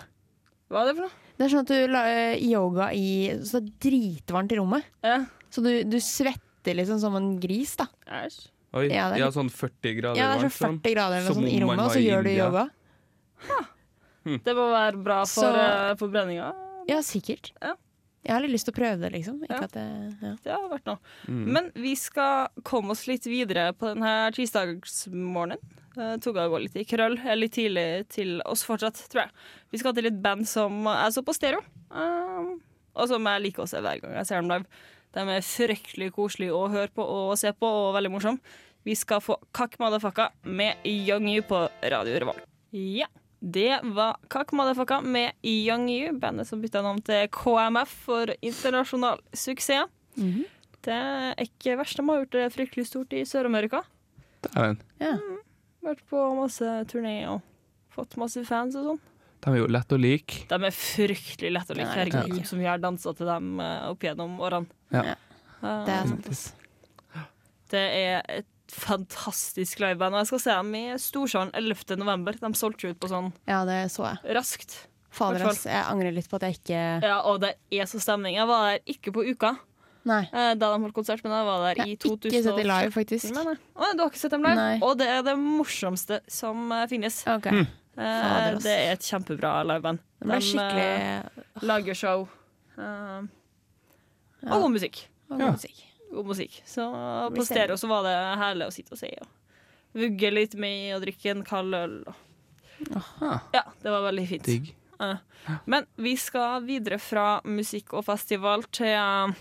Hva 0.69 0.81
er 0.83 0.89
det 0.91 0.95
for 0.99 1.05
noe? 1.07 1.21
Det 1.35 1.45
er 1.45 1.51
sånn 1.51 1.65
at 1.65 1.71
du 1.73 1.87
la 1.91 2.01
eh, 2.07 2.37
yoga 2.47 2.85
i 2.95 3.07
Så 3.43 3.59
det 3.59 3.73
er 3.73 3.89
dritvarmt 3.89 4.53
i 4.53 4.59
rommet. 4.59 4.85
Ja. 5.03 5.17
Så 5.51 5.63
du, 5.65 5.71
du 5.89 5.97
svetter 6.03 6.77
liksom 6.77 6.99
som 7.01 7.15
en 7.17 7.33
gris, 7.41 7.73
da. 7.79 7.87
Æsj. 8.21 8.45
Oi, 8.75 8.85
Ja, 8.89 9.09
ja, 9.09 9.09
det 9.15 9.21
er- 9.23 9.31
sånn 9.35 9.49
40 9.51 9.93
grader 10.01 10.19
Ja, 10.19 10.33
det 10.35 10.45
er 10.45 10.49
sånn 10.51 10.79
40 10.81 10.93
grader 10.95 11.17
eller 11.21 11.33
sånt 11.33 11.47
i 11.47 11.59
rommet, 11.63 11.79
og 11.85 11.91
så 11.95 12.01
gjør 12.03 12.23
du 12.25 12.31
yoga. 12.33 12.65
yoga. 13.45 13.65
Det 14.45 14.55
må 14.57 14.65
være 14.73 15.03
bra 15.05 15.19
for 15.25 15.45
Så- 15.45 15.53
uh, 15.53 15.95
forbrenninga. 15.99 16.49
Ja, 16.89 16.97
sikkert. 17.05 17.51
Ja. 17.61 17.75
Jeg 18.25 18.33
har 18.33 18.41
litt 18.41 18.51
lyst 18.55 18.65
til 18.65 18.73
å 18.73 18.77
prøve 18.79 18.99
det, 19.05 19.11
liksom. 19.13 19.39
Ikke 19.45 19.53
Ja. 19.53 19.63
at 19.63 19.71
det, 19.71 19.85
ja. 20.21 20.35
Det 20.43 20.51
har 20.51 20.69
vært 20.69 20.85
noe. 20.89 20.97
Mm. 21.27 21.45
Men 21.53 21.71
vi 21.75 21.93
skal 21.95 22.49
komme 22.63 22.89
oss 22.91 23.05
litt 23.07 23.23
videre 23.23 23.71
på 23.73 23.93
denne 23.93 24.31
tirsdagsmorgenen. 24.33 25.59
Uh, 25.95 26.15
Toga 26.23 26.47
går 26.51 26.65
litt 26.65 26.77
i 26.79 26.85
krøll. 26.87 27.17
Er 27.23 27.39
litt 27.39 27.55
tidlig 27.55 28.05
til 28.13 28.37
oss 28.47 28.65
fortsatt, 28.67 28.99
tror 29.11 29.25
jeg. 29.25 29.33
Vi 29.71 29.81
skal 29.81 29.95
til 29.95 30.09
et 30.09 30.21
band 30.21 30.47
som 30.49 30.83
jeg 30.89 31.15
så 31.15 31.23
på 31.25 31.35
stereo, 31.35 31.63
uh, 31.95 32.53
og 32.95 33.09
som 33.11 33.31
jeg 33.31 33.43
liker 33.47 33.63
å 33.63 33.69
se 33.69 33.81
hver 33.83 34.03
gang 34.03 34.15
jeg 34.19 34.29
ser 34.29 34.43
dem 34.43 34.51
live. 34.51 34.83
De 35.15 35.23
er 35.31 35.45
fryktelig 35.47 36.11
koselige 36.15 36.55
å 36.55 36.67
høre 36.71 36.91
på 36.91 37.03
og 37.03 37.35
se 37.39 37.51
på, 37.55 37.67
og 37.67 37.93
veldig 37.95 38.11
morsomme. 38.11 38.55
Vi 38.85 38.93
skal 38.99 39.21
få 39.23 39.37
Kakk 39.55 39.79
Madafakka 39.81 40.27
med 40.45 40.83
Young 40.85 41.29
You 41.31 41.45
på 41.47 41.63
Radio 41.81 42.19
Revolt. 42.21 42.43
Ja. 42.75 43.07
Det 43.45 43.79
var 43.93 44.19
Kakk 44.31 44.53
Madafakka 44.57 44.99
med 45.01 45.33
Young 45.45 45.87
You, 45.89 46.13
bandet 46.19 46.49
som 46.49 46.61
bytta 46.61 46.81
navn 46.85 47.01
til 47.05 47.27
KMF 47.33 47.95
for 48.05 48.31
internasjonal 48.41 49.21
suksess. 49.33 49.89
Det 50.85 50.93
er 50.93 51.41
ikke 51.41 51.77
verst. 51.79 51.97
De 51.97 52.05
har 52.09 52.21
gjort 52.21 52.35
det 52.35 52.45
fryktelig 52.53 52.87
stort 52.89 53.13
i 53.17 53.23
Sør-Amerika. 53.25 53.81
Dæven. 54.45 54.77
Ja. 55.01 55.15
Vært 55.85 56.01
på 56.09 56.21
masse 56.37 56.71
turné 56.89 57.19
og 57.29 57.43
fått 57.93 58.17
masse 58.19 58.41
fans 58.47 58.75
og 58.79 58.89
sånn. 58.89 59.03
De 59.45 59.51
er 59.53 59.59
jo 59.59 59.67
lett 59.69 59.93
å 59.93 59.99
like. 60.01 60.45
De 60.49 60.57
er 60.57 60.73
fryktelig 60.73 61.51
lette 61.53 61.75
å 61.75 61.77
like. 61.77 61.93
Herregud, 61.93 62.39
ja. 62.41 62.47
som 62.49 62.61
vi 62.61 62.65
har 62.65 62.81
dansa 62.81 63.13
til 63.13 63.29
dem 63.29 63.59
eh, 63.61 63.85
opp 63.91 64.05
gjennom 64.05 64.39
årene. 64.41 64.65
Ja. 64.95 65.13
Det 65.61 65.93
er 65.93 66.09
sant. 66.09 66.41
det 67.73 67.83
er 67.99 68.25
et 68.39 68.49
fantastisk 68.73 69.83
liveband. 69.83 70.17
Og 70.17 70.23
jeg 70.23 70.31
skal 70.31 70.43
se 70.43 70.57
dem 70.57 70.73
i 70.79 70.83
Storsalen 71.01 71.53
11. 71.57 71.95
november. 72.01 72.37
De 72.41 72.51
solgte 72.57 72.89
ut 72.89 72.99
på 73.01 73.11
sånn 73.11 73.31
Ja, 73.49 73.61
det 73.69 73.85
så 73.93 74.07
jeg. 74.09 74.35
raskt. 74.37 74.75
Fader, 75.15 75.45
ass. 75.47 75.63
Jeg 75.69 75.85
angrer 75.87 76.11
litt 76.11 76.27
på 76.27 76.35
at 76.41 76.49
jeg 76.49 76.57
ikke 76.57 76.81
Ja, 77.05 77.21
og 77.29 77.39
det 77.45 77.53
er 77.71 77.87
så 77.87 78.01
stemning. 78.03 78.35
Jeg 78.35 78.49
var 78.49 78.73
der 78.73 78.95
ikke 78.97 79.13
på 79.15 79.23
uka 79.29 79.53
Nei. 80.05 80.21
eh, 80.31 80.51
da 80.53 80.69
de 80.75 80.81
holdt 80.83 80.93
konsert, 80.93 81.23
men 81.25 81.33
jeg 81.33 81.45
var 81.47 81.63
der 81.63 81.79
Jeg 81.81 81.87
i 81.87 81.95
har 81.97 82.17
ikke 82.17 82.43
sett 82.43 82.59
dem 82.59 82.67
live, 82.69 82.91
faktisk. 82.93 83.31
Nei, 83.33 83.43
nei. 83.47 83.55
å, 83.75 83.87
du 83.97 84.03
har 84.03 84.11
ikke 84.11 84.21
sett 84.21 84.31
dem 84.35 84.43
live? 84.45 84.55
Nei. 84.59 84.75
Og 84.85 84.97
det 84.99 85.07
er 85.09 85.23
det 85.25 85.33
morsomste 85.41 86.19
som 86.29 86.71
eh, 86.71 86.85
finnes. 86.91 87.21
Okay. 87.27 87.63
Mm. 87.63 87.65
Fader, 87.95 88.57
det 88.61 88.75
er 88.75 88.91
et 88.97 89.05
kjempebra 89.07 89.51
liveband. 89.65 90.01
Det 90.19 90.27
De, 90.29 90.39
skikkelig 90.43 91.63
lager 91.71 91.95
show. 91.97 92.27
eh, 92.77 93.21
Ja. 94.45 94.53
Og 94.53 94.61
god 94.67 94.71
musikk. 94.75 95.07
god 95.31 95.39
Ja. 95.41 95.51
musikk. 95.55 95.79
God 96.13 96.25
musikk. 96.29 96.61
Så 96.69 96.83
på 97.33 97.45
stereo 97.47 97.75
så 97.81 97.87
var 97.89 98.03
det 98.05 98.15
herlig 98.37 98.67
å 98.67 98.73
sitte 98.75 98.93
og 98.93 98.99
se. 98.99 99.09
Og 99.23 100.01
vugge 100.03 100.29
litt 100.31 100.53
med 100.59 100.93
og 100.95 101.01
drikke 101.01 101.31
en 101.31 101.41
kald 101.47 101.73
øl. 101.73 101.95
Og. 102.05 102.15
Aha. 102.99 103.39
Ja, 103.55 103.63
det 103.81 103.89
var 103.95 104.03
veldig 104.11 104.27
fint. 104.29 104.43
Digg. 104.45 104.73
Men 105.65 105.87
vi 105.97 106.13
skal 106.19 106.61
videre 106.67 106.99
fra 107.01 107.39
musikk 107.43 107.93
og 107.97 108.05
festival 108.05 108.63
til 108.75 109.33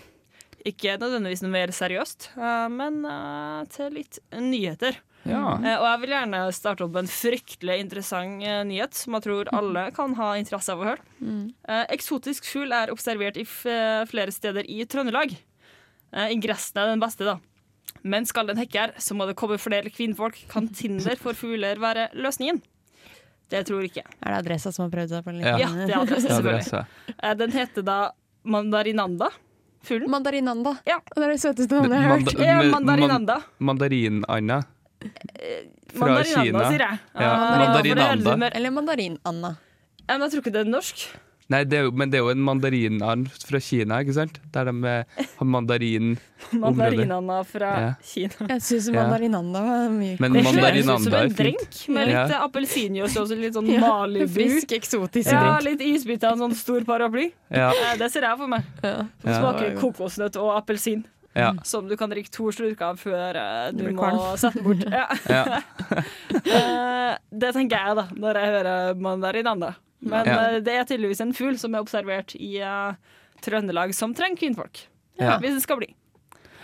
ikke 0.65 0.95
nødvendigvis 1.01 1.43
noe 1.45 1.53
mer 1.53 1.73
seriøst, 1.75 2.29
eh, 2.37 2.67
men 2.73 3.01
eh, 3.05 3.65
til 3.73 3.93
litt 3.99 4.19
nyheter. 4.33 4.97
Ja. 5.25 5.55
Eh, 5.57 5.77
Og 5.79 5.85
jeg 5.87 6.01
vil 6.03 6.13
gjerne 6.15 6.41
starte 6.53 6.85
opp 6.85 6.91
med 6.93 7.05
en 7.05 7.11
fryktelig 7.13 7.79
interessant 7.81 8.43
nyhet 8.69 8.93
som 8.97 9.13
jeg 9.17 9.25
tror 9.25 9.49
alle 9.57 9.87
kan 9.95 10.13
ha 10.19 10.33
interesse 10.37 10.73
av 10.73 10.83
å 10.83 10.89
høre. 10.91 11.01
Mm. 11.21 11.47
Eh, 11.69 11.85
eksotisk 11.97 12.45
fugl 12.49 12.73
er 12.77 12.93
observert 12.93 13.37
i 13.41 13.45
flere 13.45 14.31
steder 14.33 14.67
i 14.69 14.83
Trøndelag. 14.85 15.33
Ingressen 16.31 16.77
er 16.79 16.93
den 16.93 17.01
beste, 17.01 17.25
da. 17.27 17.39
Men 18.05 18.25
skal 18.29 18.45
den 18.47 18.59
hekke 18.61 18.77
her, 18.85 18.91
så 19.01 19.15
må 19.17 19.25
det 19.27 19.33
komme 19.35 19.57
flere 19.59 19.89
kvinnfolk. 19.91 20.37
Kan 20.51 20.67
Tinder 20.69 21.17
for 21.19 21.33
fugler 21.35 21.79
være 21.81 22.09
løsningen? 22.13 22.61
Det 23.49 23.63
tror 23.67 23.83
ikke 23.85 24.01
jeg. 24.03 24.13
Er 24.21 24.31
det 24.35 24.37
Adressa 24.43 24.71
som 24.73 24.85
har 24.85 24.93
prøvd 24.93 25.11
seg 25.15 25.25
på 25.25 25.33
den? 25.33 25.41
Ja. 25.45 25.57
Ja, 25.61 25.71
det 25.73 25.89
er 25.93 25.99
adressa, 25.99 26.37
selvfølgelig. 26.37 26.85
Eh, 27.17 27.33
Den 27.41 27.51
heter 27.53 27.85
da 27.85 27.97
mandarinanda. 28.45 29.31
Fuglen. 29.85 30.09
Mandarinanda. 30.11 30.75
Ja. 30.87 30.97
Det 31.15 31.23
er 31.23 31.31
det 31.33 31.41
søteste 31.41 31.71
navnet 31.75 31.91
jeg 31.95 32.01
har 32.01 32.09
hørt. 32.15 32.25
Manda- 32.25 32.45
Ja, 32.45 32.55
men- 32.61 32.71
mandarinanda. 32.75 33.35
Mandarin-Anda. 33.59 34.57
Fra 35.95 36.07
Mandarinanda, 36.07 36.43
Kina. 36.43 36.63
sier 36.71 36.83
jeg. 36.85 36.99
Ja, 37.15 37.29
Ah, 37.31 37.59
mandarinanda. 37.61 38.49
Eller 38.55 38.71
Mandarin-Anna. 38.71 39.51
Jeg 40.07 40.19
tror 40.31 40.41
ikke 40.41 40.51
det 40.53 40.61
er 40.67 40.69
norsk. 40.69 41.05
Nei, 41.47 41.59
det 41.69 41.77
er 41.77 41.83
jo, 41.85 41.91
men 41.93 42.09
det 42.09 42.17
er 42.17 42.23
jo 42.25 42.29
en 42.33 42.39
mandarinand 42.41 43.27
fra 43.37 43.59
Kina, 43.61 43.99
ikke 44.01 44.13
sant? 44.17 44.39
Der 44.51 44.65
de 44.65 44.71
eh, 44.89 45.25
har 45.37 45.45
mandarin 45.45 46.15
Mandarinanda 46.63 47.43
fra 47.45 47.69
Ja. 47.83 47.91
Kina. 48.01 48.47
Jeg 48.49 48.63
syns 48.65 48.87
Mandarinanda 48.95 49.61
var 49.61 49.91
mye 49.93 50.15
Men 50.23 50.33
Det 50.33 50.41
høres 50.41 50.49
ut 50.49 50.55
mandarinanda 50.57 51.03
som 51.03 51.13
en 51.19 51.35
drink 51.37 51.77
med 51.93 52.07
litt 52.09 52.15
Ja. 52.15 52.23
eh, 52.25 52.45
appelsinjuice 52.47 53.17
og 53.21 53.27
så 53.29 53.37
litt 53.37 53.53
sånn 53.53 53.69
Ja, 53.69 53.79
Malibu. 53.85 54.33
Frisk, 54.39 54.73
eksotisk 54.79 55.29
Ja, 55.31 55.59
litt 55.61 55.85
isbiter 55.85 56.31
og 56.33 56.39
en 56.39 56.47
sånn 56.47 56.57
stor 56.63 56.81
paraply. 56.89 57.27
Ja, 57.53 57.69
Eh, 57.75 57.93
Det 58.01 58.09
ser 58.11 58.25
jeg 58.25 58.37
for 58.41 58.47
meg. 58.47 58.63
Som 58.81 59.05
Ja. 59.29 59.37
smaker 59.39 59.77
kokosnøtt 59.83 60.41
og 60.41 60.49
appelsin. 60.57 61.05
ja, 61.35 61.53
Som 61.63 61.87
du 61.87 61.95
kan 61.95 62.09
drikke 62.09 62.31
to 62.31 62.49
slurker 62.49 62.89
av 62.89 62.97
før 62.97 63.37
du 63.75 63.85
må 63.93 64.35
sette 64.37 64.57
den 64.57 64.63
bort. 64.65 64.85
Ja. 64.89 65.07
ja. 65.29 65.61
Eh, 66.33 67.17
Det 67.31 67.53
tenker 67.53 67.77
jeg 67.77 67.95
da, 68.01 68.07
når 68.17 68.33
jeg 68.41 68.53
hører 68.57 68.95
mandarinanda. 68.97 69.75
Men 69.99 70.25
Ja. 70.27 70.39
eh, 70.51 70.59
det 70.61 70.73
er 70.73 70.83
tydeligvis 70.89 71.21
en 71.21 71.33
fugl 71.33 71.57
som 71.57 71.75
er 71.75 71.81
observert 71.85 72.35
i 72.35 72.57
uh, 72.61 72.93
Trøndelag 73.41 73.93
som 73.95 74.13
trenger 74.15 74.37
kvinnfolk. 74.37 74.87
Ja. 75.19 75.37
Hvis 75.39 75.55
det 75.55 75.61
skal 75.63 75.77
bli. 75.79 75.93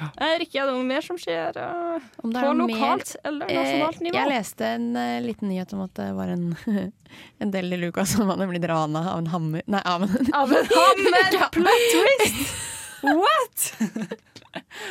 Eh, 0.01 0.39
Rikke, 0.41 0.57
er 0.57 0.65
det 0.65 0.73
noe 0.73 0.83
mer 0.87 1.03
som 1.05 1.17
skjer 1.21 1.53
uh, 1.61 2.01
Om 2.25 2.31
det 2.33 2.41
på 2.41 2.47
er 2.49 2.55
lokalt 2.57 3.11
eller 3.23 3.45
Eh, 3.51 3.57
nasjonalt 3.59 3.99
nivå? 4.01 4.15
Jeg 4.17 4.29
leste 4.31 4.65
en 4.65 4.87
uh, 4.97 5.19
liten 5.21 5.51
nyhet 5.51 5.73
om 5.77 5.83
at 5.85 5.93
det 5.99 6.07
var 6.17 6.31
en, 6.33 6.47
en 7.45 7.51
del 7.53 7.69
i 7.73 7.77
Lukas 7.77 8.15
som 8.15 8.31
hadde 8.33 8.47
blitt 8.49 8.65
rana 8.65 9.03
av 9.11 9.19
en 9.21 9.29
hammer 9.29 9.61
Nei, 9.69 9.81
av 9.85 10.01
en 10.07 10.33
Av 10.33 10.49
en 10.57 10.71
hammer! 10.79 11.37
Plot 11.53 11.85
twist! 11.93 12.57
What?! 13.03 14.17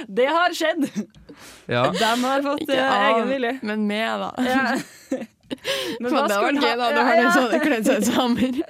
Det 0.07 0.27
har 0.31 0.55
skjedd. 0.55 0.87
ja. 1.67 1.83
De 1.91 2.13
har 2.23 2.43
fått 2.47 2.71
eh, 2.71 2.95
egen 3.11 3.29
vilje. 3.29 3.53
men 3.63 3.87
med, 3.91 4.21
da. 4.23 4.31
Ja. 4.47 5.25
Men 6.01 6.13
hva 6.13 6.25
hadde 6.25 6.41
vært 6.45 6.65
gøy, 6.65 6.75
da. 6.81 6.89
Det 6.95 7.05
var 7.07 7.21
ja, 7.21 7.31
hadde 7.37 7.61
kledd 7.65 7.89
seg 7.89 8.01
ut 8.01 8.09
som 8.11 8.19
hammer. 8.21 8.61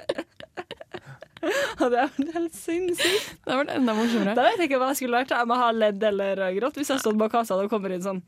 Ja, 1.40 1.88
Det 1.88 2.00
er 2.02 2.10
helt 2.34 2.56
sinnssykt. 2.56 3.28
Det 3.32 3.48
hadde 3.48 3.60
vært 3.62 3.74
enda 3.78 3.94
morsommere. 3.96 4.34
Da 4.36 4.48
vet 4.48 4.60
jeg 4.60 4.70
ikke 4.70 4.80
hva 4.82 4.90
jeg 4.92 5.00
skulle 5.00 5.20
lært. 5.20 5.32
Jeg 5.32 5.48
må 5.48 5.56
ha 5.60 5.70
ledd 5.72 6.02
eller 6.10 6.42
grått 6.58 6.80
hvis 6.80 6.92
jeg 6.92 7.00
står 7.00 7.16
bak 7.20 7.32
kassa 7.32 7.56
og 7.56 7.70
kommer 7.72 7.94
inn 7.96 8.04
sånn 8.04 8.20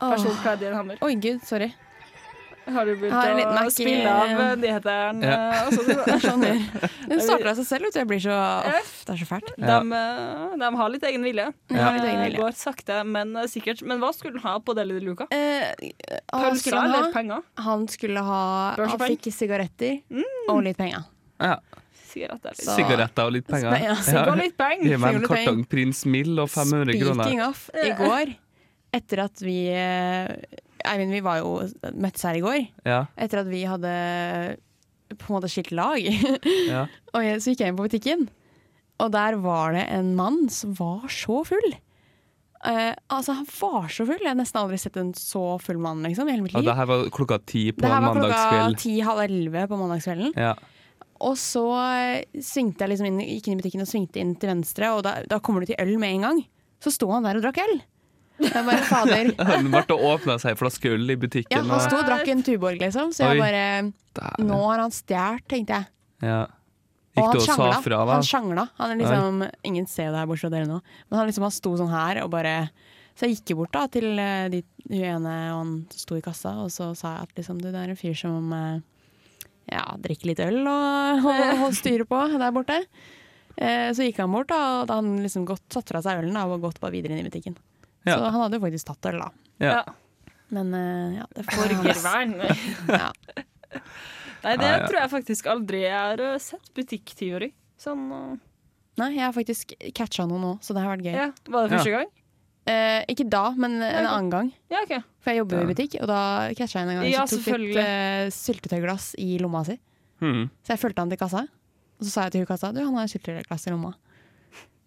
Åh. 0.00 0.24
kledd 0.42 0.64
i 0.64 0.70
en 0.70 0.78
hammer. 0.78 1.02
Oi, 1.04 1.14
gud, 1.20 1.42
sorry. 1.48 1.70
Har 2.66 2.88
du 2.88 2.96
begynt 2.98 3.14
å 3.14 3.70
spille 3.70 4.10
av 4.10 4.58
nyhetene? 4.58 5.26
Ja. 5.26 5.36
eh, 5.54 5.60
og 5.66 5.76
sånn? 5.76 5.86
Det 5.92 6.14
er 6.16 6.22
sånn 6.24 6.42
det 6.42 6.50
gjør. 6.56 6.90
Den 7.12 7.22
starter 7.22 7.50
av 7.52 7.58
seg 7.60 7.68
selv, 7.68 7.86
vet 7.86 7.94
du. 7.94 8.00
Jeg 8.00 8.08
blir 8.10 8.22
så 8.24 8.38
Uff, 8.72 8.92
det 9.06 9.14
er 9.14 9.20
så 9.22 9.28
fælt. 9.30 9.52
De, 9.56 9.78
eh, 10.00 10.56
de 10.64 10.70
har 10.80 10.92
litt 10.96 11.06
egen 11.10 11.26
vilje. 11.26 11.46
Ja. 11.70 11.84
har 11.86 11.98
litt 12.00 12.34
Eh. 12.36 12.36
Går 12.40 12.56
sakte, 12.58 12.98
men 13.06 13.36
eh, 13.36 13.46
sikkert. 13.52 13.82
Men 13.86 14.02
hva 14.02 14.10
skulle 14.16 14.40
han 14.42 14.56
ha 14.56 14.58
på 14.66 14.74
Deli 14.76 14.98
de 14.98 15.06
Luca? 15.06 15.28
Eh, 15.30 15.72
Pølser 16.32 16.74
han 16.76 16.90
eller 16.90 17.06
ha? 17.06 17.12
penger? 17.14 17.42
Han 17.68 17.86
skulle 17.88 18.20
ha 18.26 18.42
Han 18.76 18.98
fikk 19.06 19.30
sigaretter 19.32 20.00
og 20.50 20.62
litt 20.66 20.76
penger. 20.80 21.06
ja. 21.40 21.56
Sigaretter. 22.06 22.54
Så- 22.56 22.74
Sigaretter 22.78 23.26
og 23.28 23.32
litt 23.34 23.46
penger. 23.46 23.74
Ja, 23.82 23.94
Sigg 24.00 24.28
og 24.30 24.38
litt 24.40 24.56
penger. 24.56 24.88
Gi 24.88 24.96
meg 24.96 25.14
en 25.18 25.26
kartong 25.28 25.64
Prins 25.68 26.04
Mill 26.08 26.38
og 26.40 26.48
500 26.48 26.96
kroner. 26.96 27.24
Speaking 27.24 27.42
of, 27.44 27.70
i 27.76 27.90
går, 27.98 28.34
etter 28.96 29.24
at 29.26 29.42
vi 29.44 29.56
eh, 29.68 30.30
Eivind, 30.90 31.14
vi 31.14 31.22
var 31.24 31.40
jo 31.42 31.56
møttes 31.94 32.24
her 32.26 32.38
i 32.38 32.44
går. 32.44 32.60
Ja, 32.88 33.04
Etter 33.18 33.42
at 33.42 33.50
vi 33.50 33.64
hadde 33.68 33.92
på 35.14 35.28
en 35.30 35.36
måte 35.36 35.50
skilt 35.50 35.72
lag. 35.76 36.02
ja. 36.72 36.86
og 37.14 37.24
jeg, 37.24 37.40
så 37.42 37.52
gikk 37.52 37.64
jeg 37.64 37.72
inn 37.72 37.78
på 37.78 37.88
butikken, 37.88 38.28
og 39.02 39.10
der 39.14 39.36
var 39.42 39.76
det 39.76 39.84
en 39.92 40.14
mann 40.18 40.46
som 40.52 40.72
var 40.78 41.06
så 41.12 41.42
full. 41.46 41.74
Uh, 42.66 42.96
altså, 43.12 43.36
han 43.36 43.46
var 43.60 43.90
så 43.92 44.06
full. 44.08 44.22
Jeg 44.22 44.32
har 44.32 44.38
nesten 44.38 44.58
aldri 44.58 44.78
sett 44.80 44.96
en 44.98 45.12
så 45.14 45.42
full 45.62 45.78
mann 45.82 46.00
liksom, 46.06 46.26
i 46.26 46.34
hele 46.34 46.46
mitt 46.46 46.56
Og 46.56 46.64
liv. 46.64 46.70
det 46.70 46.78
her 46.78 46.88
var 46.88 47.04
klokka 47.14 47.38
ti 47.46 47.68
på 47.70 47.84
Det 47.84 47.92
her 47.92 48.02
var 48.02 48.16
klokka 48.16 48.64
ti-halv 48.80 49.22
elleve 49.26 49.66
på 49.70 49.78
mandagskvelden. 49.78 50.32
Ja. 50.40 50.54
Og 51.26 51.36
så 51.40 51.64
eh, 51.80 52.40
svingte 52.44 52.84
jeg 52.84 52.92
liksom 52.92 53.08
inn, 53.08 53.20
gikk 53.24 53.46
inn 53.48 53.56
i 53.56 53.60
butikken 53.60 53.84
og 53.84 53.88
svingte 53.88 54.20
inn 54.20 54.34
til 54.40 54.50
venstre, 54.50 54.90
og 54.96 55.04
da, 55.06 55.18
da 55.28 55.38
kommer 55.44 55.62
du 55.62 55.70
til 55.70 55.78
øl 55.80 55.94
med 56.00 56.16
en 56.16 56.26
gang. 56.26 56.42
Så 56.82 56.92
sto 56.96 57.08
han 57.12 57.24
der 57.24 57.38
og 57.38 57.46
drakk 57.46 57.62
øl. 57.62 57.78
Jeg 58.42 58.64
bare, 58.66 58.82
fader. 58.84 59.30
Han 59.48 59.70
ble 59.72 59.96
åpna 60.10 60.36
seg 60.42 60.52
ei 60.52 60.58
flaske 60.60 60.90
øl 60.92 61.10
i 61.14 61.16
butikken. 61.16 61.56
Ja, 61.56 61.62
han 61.64 61.82
sto 61.86 61.96
og 62.00 62.06
drakk 62.08 62.28
en 62.32 62.42
Tuborg, 62.44 62.80
liksom. 62.82 63.14
Så 63.16 63.24
Oi. 63.24 63.30
jeg 63.32 63.40
bare 63.40 63.64
Dæven. 64.16 64.50
Nå 64.50 64.58
har 64.66 64.82
han 64.84 64.92
stjålet, 64.94 65.46
tenkte 65.50 65.80
jeg. 65.80 65.90
ja. 66.26 66.44
Og 67.16 67.22
Gikk 67.22 67.24
han 67.24 67.32
du 67.32 67.38
og 67.38 67.46
sa 67.46 67.54
sjangla. 67.56 67.76
fra, 67.80 67.98
da? 68.04 68.12
Han 68.18 68.26
sjangla. 68.28 68.62
Han 68.76 68.90
er 68.92 68.98
liksom, 69.00 69.44
ingen 69.64 69.86
ser 69.88 70.10
det 70.12 70.18
her 70.20 70.26
bortsett 70.28 70.50
fra 70.50 70.58
dere 70.58 70.68
nå, 70.68 70.82
men 71.08 71.16
han 71.16 71.30
liksom 71.30 71.46
han 71.46 71.54
sto 71.56 71.70
sånn 71.80 71.88
her 71.88 72.18
og 72.20 72.28
bare 72.34 72.52
Så 73.16 73.24
jeg 73.24 73.38
gikk 73.38 73.54
bort 73.56 73.72
da 73.72 73.86
til 73.88 74.18
eh, 74.20 74.50
de, 74.52 74.60
hun 74.90 75.00
ene 75.00 75.36
og 75.54 75.60
han 75.62 75.70
sto 75.96 76.18
i 76.18 76.20
kassa, 76.20 76.52
og 76.60 76.68
så 76.74 76.90
sa 76.92 77.14
jeg 77.14 77.22
at 77.30 77.38
liksom, 77.40 77.62
du, 77.64 77.70
det 77.72 77.80
er 77.80 77.94
en 77.94 77.96
fyr 77.96 78.12
som 78.20 78.52
eh, 78.52 78.82
ja, 79.72 79.86
drikker 80.04 80.28
litt 80.28 80.42
øl 80.44 80.60
og, 80.68 81.24
og, 81.32 81.62
og 81.64 81.72
styrer 81.78 82.04
på 82.04 82.20
der 82.36 82.52
borte. 82.52 82.76
Eh, 83.56 83.88
så 83.96 84.04
gikk 84.04 84.20
han 84.20 84.36
bort, 84.36 84.50
da, 84.52 84.60
og 84.82 84.90
da 84.92 85.00
han 85.00 85.14
liksom 85.24 85.48
gått, 85.48 85.64
satt 85.72 85.88
fra 85.88 86.04
seg 86.04 86.20
ølen 86.20 86.36
da, 86.36 86.44
og 86.44 86.60
gått 86.68 86.82
bare 86.84 86.92
videre 86.92 87.16
inn 87.16 87.24
i 87.24 87.30
butikken. 87.30 87.56
Ja. 88.06 88.16
Så 88.20 88.30
han 88.30 88.40
hadde 88.44 88.58
jo 88.60 88.64
faktisk 88.64 88.86
tatt 88.92 89.08
øl, 89.10 89.20
da. 89.20 89.30
Ja. 89.62 89.82
Men 90.54 90.72
uh, 90.74 91.16
ja, 91.18 91.24
det 91.34 91.44
får 91.50 91.72
Borgervern. 91.74 92.34
Ja. 93.00 93.08
Nei, 94.44 94.52
det 94.60 94.66
Ja, 94.68 94.76
ja. 94.78 94.84
tror 94.86 94.98
jeg 95.00 95.10
faktisk 95.10 95.48
aldri 95.50 95.80
jeg 95.82 95.96
har 95.96 96.20
eh, 96.22 96.36
sett 96.42 96.68
butikktyveri. 96.76 97.48
Sånn 97.82 98.04
uh... 98.12 98.36
Nei, 99.00 99.08
jeg 99.16 99.24
har 99.26 99.34
faktisk 99.36 99.74
catcha 99.96 100.24
noe 100.30 100.38
nå, 100.40 100.52
så 100.64 100.72
det 100.76 100.84
har 100.84 100.94
vært 100.94 101.04
gøy. 101.08 101.16
ja. 101.18 101.26
Var 101.52 101.66
det 101.66 101.74
første 101.74 101.92
gang? 101.96 102.12
Eh, 102.66 103.02
ikke 103.12 103.26
da, 103.30 103.42
men 103.58 103.74
en 103.82 104.06
annen 104.08 104.30
gang. 104.32 104.48
Ja, 104.72 104.80
okay. 104.86 105.02
For 105.22 105.30
jeg 105.34 105.42
jobber 105.42 105.58
jo 105.58 105.64
Ja. 105.64 105.66
i 105.66 105.72
butikk, 105.74 105.98
og 106.02 106.08
da 106.10 106.20
catcha 106.56 106.80
jeg 106.80 106.88
en 106.88 106.96
gang 107.02 107.10
Ja, 107.10 107.26
så 107.26 107.36
tok 107.36 107.42
et 107.42 107.44
selvfølgelig. 107.50 107.76
eh, 107.82 108.30
syltetøyglass 108.38 109.10
i 109.22 109.28
lomma 109.42 109.64
si. 109.68 109.76
Mm. 110.24 110.46
Så 110.64 110.72
jeg 110.74 110.80
fulgte 110.82 111.04
han 111.04 111.12
til 111.12 111.20
kassa, 111.20 111.42
og 111.46 112.06
så 112.06 112.10
sa 112.14 112.24
jeg 112.26 112.32
til 112.36 112.42
hun 112.46 112.48
kassa 112.54 112.70
du, 112.74 112.80
han 112.86 112.96
har 112.96 113.10
syltetøyglass 113.12 113.66
i 113.68 113.74
lomma. 113.74 113.92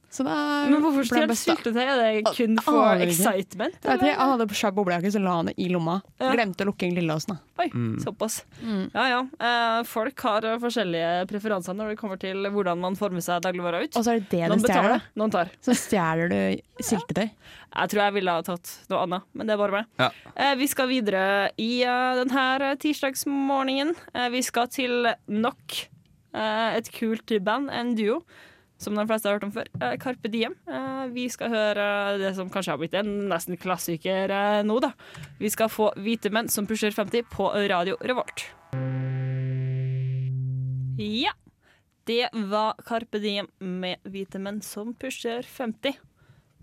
Så 0.10 0.26
da 0.26 0.36
Men 0.70 0.82
hvorfor 0.82 1.06
skulle 1.06 1.28
han 1.28 1.38
syltetøy? 1.38 1.82
Er 1.84 2.00
det 2.02 2.34
kun 2.34 2.58
for 2.66 2.82
ah, 2.82 3.02
excitement? 3.04 3.76
Jeg 3.78 3.86
vet 3.86 4.02
ikke, 4.02 4.10
eller? 4.10 4.20
Han 4.20 4.34
hadde 4.34 4.58
svær 4.58 4.74
boblejakke, 4.78 5.12
så 5.14 5.22
la 5.22 5.36
han 5.38 5.52
det 5.52 5.56
i 5.62 5.70
lomma. 5.70 6.00
Ja. 6.18 6.32
Glemte 6.34 6.66
å 6.66 6.70
lukke 6.72 6.88
inn 6.88 6.98
lillelåsen. 6.98 7.38
Oi, 7.60 7.68
såpass. 8.02 8.40
Ja 8.96 9.06
ja. 9.12 9.20
Eh, 9.50 9.80
folk 9.90 10.26
har 10.26 10.48
eh, 10.48 10.58
forskjellige 10.62 11.28
preferanser 11.30 11.78
når 11.78 11.94
det 11.94 12.00
kommer 12.02 12.22
til 12.22 12.50
hvordan 12.50 12.82
man 12.82 12.98
former 13.00 13.24
seg 13.24 13.44
dagligvara 13.46 13.84
ut. 13.86 13.94
Og 13.94 14.06
så 14.06 14.16
er 14.16 14.24
det 14.24 14.32
det 14.32 14.50
Noen 14.50 14.64
du 14.64 14.66
stjeler. 14.66 14.82
betaler, 14.82 14.96
da. 14.98 15.20
noen 15.22 15.36
tar. 15.36 15.54
Så 15.66 15.78
stjeler 15.78 16.34
du 16.34 16.40
syltetøy. 16.90 17.28
Jeg 17.70 17.92
tror 17.92 18.02
jeg 18.02 18.16
ville 18.18 18.34
ha 18.34 18.44
tatt 18.46 18.72
noe 18.90 19.04
annet, 19.06 19.30
men 19.38 19.50
det 19.50 19.54
er 19.54 19.62
bare 19.62 19.78
meg. 19.78 19.90
Ja. 20.02 20.10
Eh, 20.34 20.56
vi 20.60 20.68
skal 20.72 20.90
videre 20.90 21.24
i 21.62 21.72
uh, 21.86 22.18
denne 22.24 22.74
tirsdagsmorgenen. 22.82 23.94
Eh, 24.16 24.30
vi 24.34 24.42
skal 24.46 24.70
til 24.74 25.12
nok 25.30 25.78
eh, 26.34 26.78
et 26.80 26.90
kult 26.96 27.34
band, 27.46 27.70
en 27.74 27.94
duo, 27.98 28.22
som 28.80 28.96
de 28.96 29.04
fleste 29.10 29.28
har 29.28 29.36
hørt 29.38 29.44
om 29.48 29.52
før. 29.52 29.68
Eh, 29.84 29.98
Carpe 30.00 30.30
Diem. 30.32 30.54
Eh, 30.72 31.06
vi 31.12 31.26
skal 31.32 31.52
høre 31.52 31.86
det 32.22 32.32
som 32.38 32.50
kanskje 32.52 32.72
har 32.74 32.80
blitt 32.82 32.96
en 32.96 33.10
nesten 33.32 33.60
klassiker 33.60 34.32
eh, 34.32 34.62
nå, 34.64 34.80
da. 34.84 34.94
Vi 35.42 35.52
skal 35.52 35.68
få 35.72 35.92
Hvite 36.00 36.32
menn 36.32 36.48
som 36.52 36.68
pusher 36.70 36.96
50 36.96 37.28
på 37.34 37.50
Radio 37.70 37.98
Revolt. 38.08 38.46
Ja. 41.00 41.34
Det 42.10 42.30
var 42.34 42.74
Carpe 42.88 43.20
Diem 43.22 43.48
med 43.60 44.00
Hvite 44.10 44.40
menn 44.42 44.62
som 44.66 44.96
pusher 44.98 45.44
50. 45.46 45.94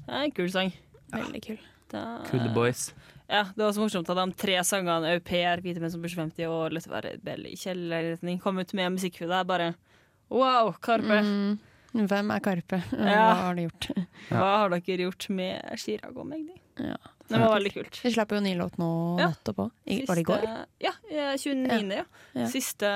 Det 0.07 0.09
er 0.11 0.25
en 0.27 0.33
kul 0.35 0.49
sang. 0.51 0.73
Veldig 1.13 1.43
kul. 1.45 1.61
Da- 1.93 2.25
Kule 2.27 2.49
boys. 2.55 2.89
Ja, 3.29 3.45
det 3.55 3.63
var 3.63 3.73
så 3.75 3.83
morsomt 3.85 4.09
at 4.11 4.17
de 4.19 4.33
tre 4.39 4.57
sangene 4.67 5.13
Au 5.15 5.21
pair, 5.21 5.61
Hvite 5.63 5.81
menn 5.83 5.91
som 5.93 6.03
pusher 6.03 6.19
50 6.25 6.49
og 6.51 6.75
være 6.91 7.15
rebell 7.17 7.47
i 7.47 7.55
kjellerretning 7.59 8.41
kom 8.43 8.59
ut 8.59 8.75
med 8.75 8.97
musikkvideo. 8.97 9.29
Det 9.31 9.39
er 9.39 9.45
bare 9.53 9.69
wow, 10.31 10.73
Karpe. 10.83 11.21
Mm. 11.23 11.59
Hvem 11.97 12.31
er 12.35 12.41
Karpe? 12.45 12.79
Ja. 12.93 13.17
Hva 13.17 13.35
har 13.41 13.55
de 13.59 13.65
gjort? 13.69 13.89
Hva 14.29 14.51
har 14.63 14.75
dere 14.77 15.07
gjort 15.07 15.29
med 15.31 15.79
Chirag 15.81 16.17
og 16.21 16.27
Magdi? 16.29 16.57
Ja. 16.79 16.97
Det 17.27 17.41
var 17.41 17.55
veldig 17.57 17.73
kult. 17.75 17.97
Vi 18.05 18.11
slapp 18.15 18.31
jo 18.37 18.39
ny 18.45 18.53
låt 18.59 18.77
nå 18.79 18.89
Ja. 19.19 19.31
nettopp 19.33 19.57
òg. 19.65 19.71
Var 20.07 20.15
det 20.15 20.23
i 20.23 20.29
går? 20.29 20.45
Ja, 20.85 20.93
eh, 21.11 21.33
29. 21.41 21.97
Ja. 21.97 22.05
Ja. 22.37 22.47
Siste 22.53 22.91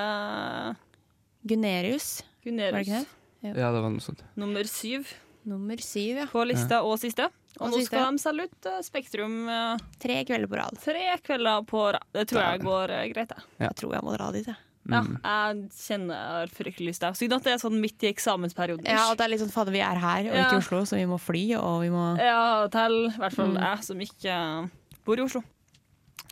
Gunerius, 1.47 2.23
var 2.45 2.53
det 2.77 2.85
ikke 2.85 3.01
det? 3.01 3.55
Ja, 3.57 3.71
det 3.73 3.81
var 3.81 3.89
noe 3.91 4.05
sånt. 4.05 4.23
Nummer 4.37 4.67
syv 4.69 5.09
Nummer 5.49 5.81
syv, 5.81 6.19
ja. 6.21 6.27
på 6.29 6.43
lista, 6.45 6.83
og 6.85 6.99
siste. 7.01 7.25
Og, 7.57 7.63
Og 7.65 7.71
nå 7.73 7.79
siste. 7.81 7.89
skal 7.97 8.11
de 8.13 8.21
selge 8.21 8.45
ut 8.51 8.67
eh, 8.69 8.81
Spektrum 8.85 9.37
eh, 9.49 9.79
Tre 9.99 10.19
kvelder 10.29 10.51
på 10.53 10.59
rad. 10.61 10.77
tre 10.85 11.07
kvelder 11.25 11.65
på 11.67 11.81
rad. 11.97 12.05
Det 12.13 12.27
tror 12.29 12.43
jeg 12.45 12.61
går 12.67 12.93
eh, 12.99 13.07
greit, 13.15 13.33
jeg. 13.33 13.47
Ja. 13.59 13.65
Jeg 13.71 13.77
tror 13.81 13.95
jeg 13.97 14.05
må 14.05 14.13
dra 14.19 14.29
dit, 14.37 14.47
jeg. 14.53 14.57
Ja, 14.89 15.03
Mm. 15.03 15.19
jeg 15.23 15.71
kjenner 15.77 16.49
fryktelig 16.51 16.87
lyst. 16.89 17.01
jeg. 17.03 17.15
Synd 17.15 17.33
at 17.37 17.43
det 17.45 17.53
er 17.53 17.59
sånn 17.61 17.81
midt 17.81 18.03
i 18.03 18.09
eksamensperioden. 18.13 18.87
Ja, 18.89 19.11
og 19.11 19.19
det 19.19 19.25
er 19.27 19.29
litt 19.29 19.41
sånn 19.41 19.53
fader, 19.53 19.71
vi 19.73 19.81
er 19.81 19.95
her 20.01 20.21
og 20.31 20.35
Ja. 20.35 20.45
ikke 20.47 20.55
i 20.55 20.63
Oslo, 20.63 20.81
så 20.89 20.97
vi 20.97 21.05
må 21.05 21.19
fly, 21.21 21.55
og 21.61 21.83
vi 21.83 21.89
må 21.91 22.17
Ja, 22.19 22.67
til 22.69 23.07
i 23.07 23.17
hvert 23.19 23.33
fall 23.35 23.49
Mm. 23.55 23.61
jeg 23.61 23.85
som 23.85 23.99
ikke 24.01 24.71
bor 25.05 25.19
i 25.19 25.23
Oslo. 25.23 25.43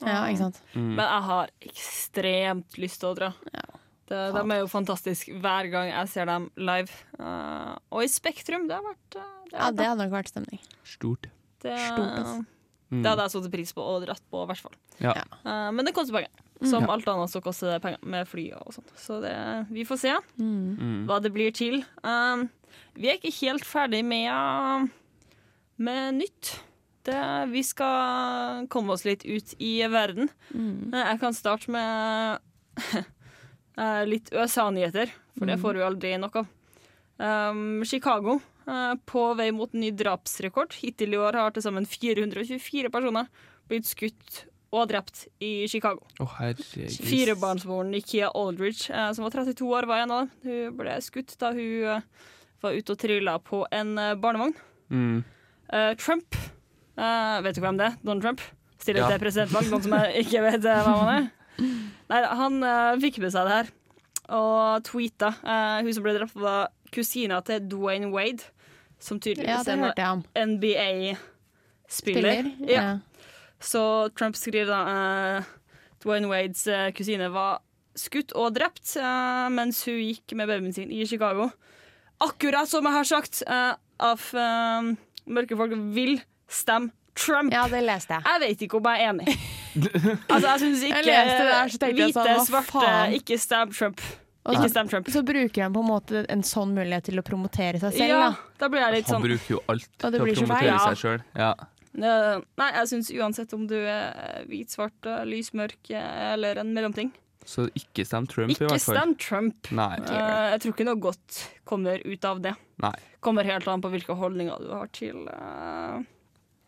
Ja, 0.01 0.25
ikke 0.27 0.39
sant. 0.39 0.61
Mm. 0.75 0.95
Men 0.97 1.07
jeg 1.07 1.23
har 1.23 1.49
ekstremt 1.61 2.79
lyst 2.79 3.01
til 3.01 3.11
å 3.13 3.17
dra. 3.19 3.35
Ja. 3.53 3.63
Det, 4.09 4.33
de 4.33 4.41
er 4.55 4.61
jo 4.63 4.69
fantastiske 4.73 5.35
hver 5.43 5.71
gang 5.71 5.91
jeg 5.91 6.09
ser 6.09 6.25
dem 6.25 6.51
live. 6.57 6.89
Uh, 7.21 7.77
og 7.93 8.03
i 8.03 8.09
Spektrum, 8.09 8.67
det 8.67 8.79
har 8.79 8.83
vært 8.87 9.19
uh, 9.21 9.27
det, 9.51 9.53
Ja, 9.59 9.71
det 9.71 9.85
hadde 9.91 9.99
nok 10.07 10.15
vært 10.15 10.31
stemning. 10.33 10.61
Stort. 10.85 11.27
det, 11.61 11.77
stort, 11.77 12.15
altså. 12.17 12.47
Mm. 12.91 13.03
det 13.03 13.11
hadde 13.11 13.25
jeg 13.27 13.31
satt 13.35 13.51
pris 13.53 13.73
på 13.77 13.83
og 13.85 14.07
dratt 14.07 14.23
på, 14.33 14.43
i 14.43 14.47
hvert 14.49 14.63
fall. 14.65 14.73
Ja. 14.99 15.13
Ja. 15.13 15.25
Uh, 15.45 15.71
men 15.73 15.85
det 15.85 15.93
koster 15.95 16.15
penger. 16.15 16.31
Som 16.67 16.89
alt 16.91 17.07
annet 17.07 17.31
som 17.31 17.43
koster 17.45 17.71
det 17.71 17.83
penger 17.85 18.01
med 18.03 18.27
fly 18.27 18.49
og 18.59 18.73
sånt. 18.75 18.89
Så 18.99 19.21
det, 19.23 19.35
vi 19.71 19.85
får 19.87 19.99
se 20.01 20.15
Mm. 20.39 20.77
Mm. 20.79 21.07
hva 21.07 21.21
det 21.23 21.31
blir 21.33 21.53
til. 21.55 21.85
Um, 22.03 22.49
vi 22.99 23.09
er 23.13 23.19
ikke 23.21 23.31
helt 23.47 23.63
ferdig 23.65 24.01
med, 24.05 24.27
uh, 24.27 24.89
med 25.79 26.15
nytt. 26.19 26.57
Det, 27.07 27.21
vi 27.53 27.63
skal 27.63 28.67
komme 28.69 28.93
oss 28.93 29.05
litt 29.07 29.23
ut 29.25 29.55
i 29.63 29.79
verden. 29.89 30.29
Mm. 30.53 30.91
Eh, 30.93 31.05
Jeg 31.13 31.21
kan 31.23 31.33
starte 31.33 31.71
med 31.71 32.39
eh, 33.79 34.03
litt 34.09 34.31
USA-nyheter, 34.35 35.13
for 35.39 35.47
det 35.49 35.59
får 35.63 35.79
vi 35.79 35.87
aldri 35.87 36.15
nok 36.21 36.41
av. 36.43 36.47
Um, 37.19 37.83
Chicago 37.87 38.41
eh, 38.67 38.95
på 39.07 39.23
vei 39.39 39.49
mot 39.55 39.73
ny 39.75 39.91
drapsrekord. 39.91 40.75
Hittil 40.83 41.15
i 41.15 41.19
år 41.23 41.39
har 41.39 41.51
til 41.55 41.63
sammen 41.65 41.87
424 41.89 42.91
personer 42.95 43.31
blitt 43.69 43.87
skutt 43.89 44.45
og 44.75 44.89
drept 44.91 45.23
i 45.41 45.67
Chicago. 45.71 46.03
Oh. 46.21 46.35
Firebarnsmoren 47.09 47.91
Nikia 47.95 48.29
Aldridge, 48.37 48.91
eh, 48.93 49.13
som 49.17 49.25
var 49.25 49.33
32 49.33 49.65
år, 49.65 49.87
var 49.89 50.03
en 50.03 50.11
av 50.13 50.27
dem. 50.27 50.31
Hun 50.45 50.77
ble 50.77 50.99
skutt 51.05 51.33
da 51.41 51.53
hun 51.57 51.89
eh, 51.95 52.03
var 52.65 52.77
ute 52.77 52.93
og 52.93 53.01
trilla 53.01 53.39
på 53.41 53.63
en 53.73 53.95
eh, 53.99 54.15
barnevogn. 54.21 54.55
Mm. 54.93 55.25
Eh, 55.73 55.91
Trump 56.01 56.37
eh, 56.37 57.41
Vet 57.45 57.57
du 57.57 57.63
hvem 57.65 57.81
det 57.81 57.87
er? 57.91 57.99
Donald 58.03 58.25
Trump? 58.25 58.45
Stiller 58.79 59.05
Ja. 59.05 59.09
til 59.15 59.25
presidentvalg, 59.25 59.71
noen 59.73 59.83
som 59.85 59.97
jeg 59.99 60.15
ikke 60.27 60.45
vet 60.45 60.63
hvem 60.63 60.93
han 60.93 61.11
er? 61.17 61.29
Nei, 62.09 62.21
han 62.41 62.63
fikk 63.03 63.19
med 63.25 63.33
seg 63.35 63.49
det 63.49 63.57
her 63.57 63.75
og 64.29 64.85
tweeta. 64.85 65.33
Hun 65.83 65.89
som 65.97 66.05
ble 66.05 66.13
drept, 66.19 66.37
var 66.37 66.69
kusina 66.95 67.41
til 67.45 67.65
Dwayne 67.73 68.11
Wade, 68.13 68.45
som 69.01 69.19
tydeligvis 69.21 69.67
ja, 69.67 69.75
er 69.75 70.05
en 70.37 70.53
NBA-spiller. 70.59 71.17
Spiller. 71.89 72.51
Ja. 72.69 72.85
Så 73.61 73.83
Trump 74.19 74.37
skriver 74.39 74.71
da 74.71 74.83
uh, 75.43 75.49
Dwayne 76.05 76.31
Wades 76.31 76.67
uh, 76.71 76.89
kusine 76.95 77.31
var 77.35 77.59
skutt 77.99 78.31
og 78.39 78.55
drept 78.55 78.95
uh, 79.03 79.49
mens 79.51 79.83
hun 79.89 79.99
gikk 79.99 80.37
med 80.39 80.47
babyen 80.51 80.75
sin 80.77 80.93
i 80.95 81.03
Chicago. 81.11 81.51
Akkurat 82.23 82.71
som 82.71 82.87
jeg 82.87 82.95
har 82.95 83.07
sagt, 83.07 83.43
uh, 83.47 83.75
av 83.99 84.23
eh, 84.39 84.89
mørke 85.27 85.57
folk 85.59 85.75
vil 85.95 86.21
stemme 86.51 86.93
Trump. 87.19 87.51
ja, 87.51 87.65
det 87.67 87.81
leste 87.83 88.15
jeg. 88.15 88.23
Jeg 88.29 88.41
vet 88.45 88.61
ikke 88.63 88.79
om 88.79 88.87
jeg 88.87 89.03
er 89.03 89.09
enig. 89.11 89.33
altså, 90.33 90.45
jeg 90.45 90.61
syns 90.63 90.85
ikke 90.87 91.01
Jeg 91.01 91.07
leste 91.09 91.39
det 91.41 91.49
der, 91.51 91.73
så 91.73 91.89
hvite, 91.91 92.13
sånn, 92.15 92.45
svarte 92.47 92.71
faen? 92.77 93.17
ikke 93.19 93.39
stem 93.43 93.73
Trump. 93.75 94.03
Ikke 94.49 94.63
så, 94.63 94.69
stem 94.73 94.89
Trump. 94.93 95.11
så 95.13 95.23
bruker 95.27 95.65
han 95.67 95.75
på 95.75 95.83
en 95.83 95.89
måte 95.91 96.23
en 96.31 96.45
sånn 96.47 96.71
mulighet 96.77 97.11
til 97.11 97.19
å 97.21 97.25
promotere 97.27 97.83
seg 97.83 97.97
selv. 97.99 98.15
ja, 98.15 98.21
Da. 98.23 98.55
da 98.63 98.69
blir 98.71 98.85
jeg 98.87 98.95
litt 99.01 99.11
sånn 99.11 99.19
Han 99.19 99.27
bruker 99.27 99.51
jo 99.57 99.61
alt 99.75 99.91
til 99.99 100.09
å 100.09 100.23
promotere 100.23 100.63
feil. 100.63 100.79
seg 100.87 101.03
sjøl. 101.03 101.27
Ja. 101.43 101.51
Eh, 101.99 102.41
Nei, 102.61 102.69
jeg 102.77 102.91
syns 102.93 103.11
uansett 103.17 103.53
om 103.57 103.67
du 103.71 103.77
er 103.79 104.45
hvit, 104.49 104.71
svart, 104.71 104.99
lys, 105.27 105.49
lysmørk 105.51 105.91
eh, 105.91 106.33
eller 106.35 106.61
en 106.63 106.73
mellomting 106.77 107.11
Så 107.49 107.67
ikke 107.79 108.05
stem 108.07 108.27
Trump, 108.31 108.51
i 108.51 108.55
Ikke 108.57 108.69
hvert 108.69 108.85
fall. 108.85 108.99
stem 108.99 109.15
Trump. 109.17 109.71
Nei. 109.75 109.95
Eh, 110.05 110.47
jeg 110.55 110.61
tror 110.63 110.75
ikke 110.77 110.87
noe 110.89 111.01
godt 111.01 111.39
kommer 111.69 112.03
ut 112.05 112.25
av 112.29 112.43
det. 112.45 112.53
Nei. 112.85 112.93
Kommer 113.25 113.49
helt 113.49 113.67
an 113.69 113.83
på 113.83 113.91
hvilke 113.95 114.15
holdninger 114.19 114.61
du 114.63 114.69
har 114.75 114.91
til, 114.95 115.25
uh, 115.33 116.03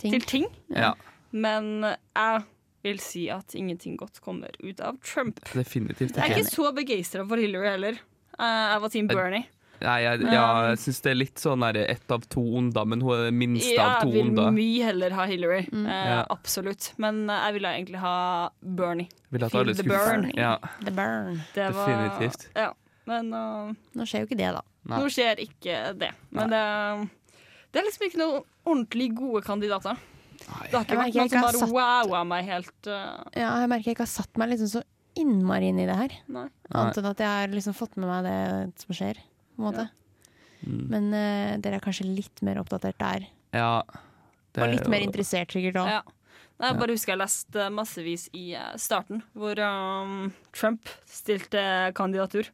Ting. 0.01 0.16
til 0.16 0.25
ting. 0.27 0.47
Ja, 0.73 0.95
Men 1.31 1.85
jeg 2.16 2.43
vil 2.83 2.99
si 2.99 3.29
at 3.31 3.55
ingenting 3.55 3.99
godt 4.01 4.21
kommer 4.25 4.51
ut 4.64 4.81
av 4.81 4.97
Trump. 5.05 5.38
definitivt 5.53 6.16
Jeg 6.16 6.25
er 6.25 6.33
ikke. 6.33 6.47
ikke 6.47 6.57
så 6.57 6.73
begeistra 6.75 7.29
for 7.29 7.37
Hillary 7.37 7.69
heller. 7.77 8.01
Uh, 8.40 8.73
jeg 8.73 8.81
var 8.81 8.88
Team 8.88 9.07
Bernie. 9.07 9.45
Nei, 9.81 9.97
jeg, 10.05 10.21
ja, 10.29 10.45
jeg 10.71 10.79
syns 10.83 10.99
det 11.05 11.11
er 11.11 11.16
litt 11.16 11.40
sånn 11.40 11.62
der 11.64 11.79
ett 11.87 12.12
av 12.12 12.25
to 12.29 12.43
onder, 12.61 12.85
men 12.88 13.01
hun 13.01 13.14
er 13.16 13.23
det 13.31 13.35
minste 13.38 13.77
av 13.81 14.05
Jeg 14.05 14.27
vil 14.29 14.53
mye 14.57 14.85
heller 14.90 15.14
ha 15.16 15.25
Hillary. 15.31 15.62
Eh, 15.73 15.88
Ja. 16.11 16.19
Absolutt. 16.31 16.90
Men 17.01 17.23
eh, 17.31 17.38
jeg 17.47 17.57
ville 17.57 17.73
egentlig 17.79 18.03
ha 18.03 18.16
Bernie. 18.61 19.09
Vil 19.31 19.45
at 19.47 19.53
Feel 19.55 19.73
the 19.75 19.87
burn. 19.88 20.29
Ja, 20.37 20.57
The 20.85 20.93
burn. 20.93 21.40
Det 21.55 21.71
var, 21.73 21.88
Definitivt. 21.88 22.49
Ja. 22.59 22.73
Men 23.11 23.33
uh, 23.35 23.73
Nå 23.97 24.05
skjer 24.07 24.23
jo 24.23 24.29
ikke 24.29 24.38
det, 24.38 24.51
da. 24.55 24.61
Nei. 24.90 24.99
nå 25.01 25.09
skjer 25.11 25.40
ikke 25.43 25.79
det. 25.99 26.12
Men 26.37 26.53
det, 26.53 26.61
det 27.73 27.81
er 27.81 27.87
liksom 27.88 28.07
ikke 28.07 28.21
noen 28.21 28.45
ordentlig 28.69 29.09
gode 29.16 29.43
kandidater. 29.49 29.97
Det 30.40 30.77
har 30.77 30.85
ikke 30.85 30.95
Jeg 30.95 31.01
vært 31.01 31.16
noen 31.16 31.33
som 31.33 31.45
har 31.49 31.59
satt- 31.59 31.73
wowa 31.75 32.21
meg 32.29 32.47
helt. 32.49 32.77
uh... 32.87 33.25
Ja, 33.35 33.51
jeg 33.64 33.69
merker 33.73 33.90
jeg 33.90 33.97
ikke 33.99 34.07
har 34.07 34.12
satt 34.12 34.40
meg 34.40 34.53
liksom 34.53 34.71
så 34.77 34.85
innmari 35.21 35.73
inn 35.73 35.81
i 35.83 35.88
det 35.88 35.97
her. 35.99 36.14
nei. 36.31 36.47
Annet 36.71 37.01
enn 37.01 37.09
at 37.11 37.21
jeg 37.25 37.29
har 37.35 37.51
liksom 37.57 37.75
fått 37.77 37.97
med 37.99 38.09
meg 38.12 38.29
det 38.29 38.85
som 38.85 38.95
skjer. 38.95 39.19
På 39.61 39.66
en 39.66 39.68
måte. 39.68 39.88
Mm. 40.64 40.85
Men 40.92 41.11
eh, 41.16 41.59
dere 41.61 41.77
er 41.79 41.85
kanskje 41.85 42.09
litt 42.09 42.40
mer 42.44 42.61
oppdatert 42.61 42.96
der. 43.01 43.29
ja 43.57 43.75
det 44.51 44.62
Og 44.62 44.66
er 44.66 44.73
litt 44.75 44.88
mer 44.90 45.05
interessert 45.05 45.53
sikkert 45.55 45.79
òg. 45.79 45.90
Ja. 45.92 46.01
Jeg 46.61 46.77
bare 46.77 46.92
husker 46.92 47.14
jeg 47.14 47.20
leste 47.23 47.66
massevis 47.73 48.27
i 48.37 48.51
eh, 48.59 48.73
starten, 48.81 49.23
hvor 49.38 49.61
um, 49.64 50.33
Trump 50.57 50.90
stilte 51.09 51.62
kandidatur. 51.96 52.51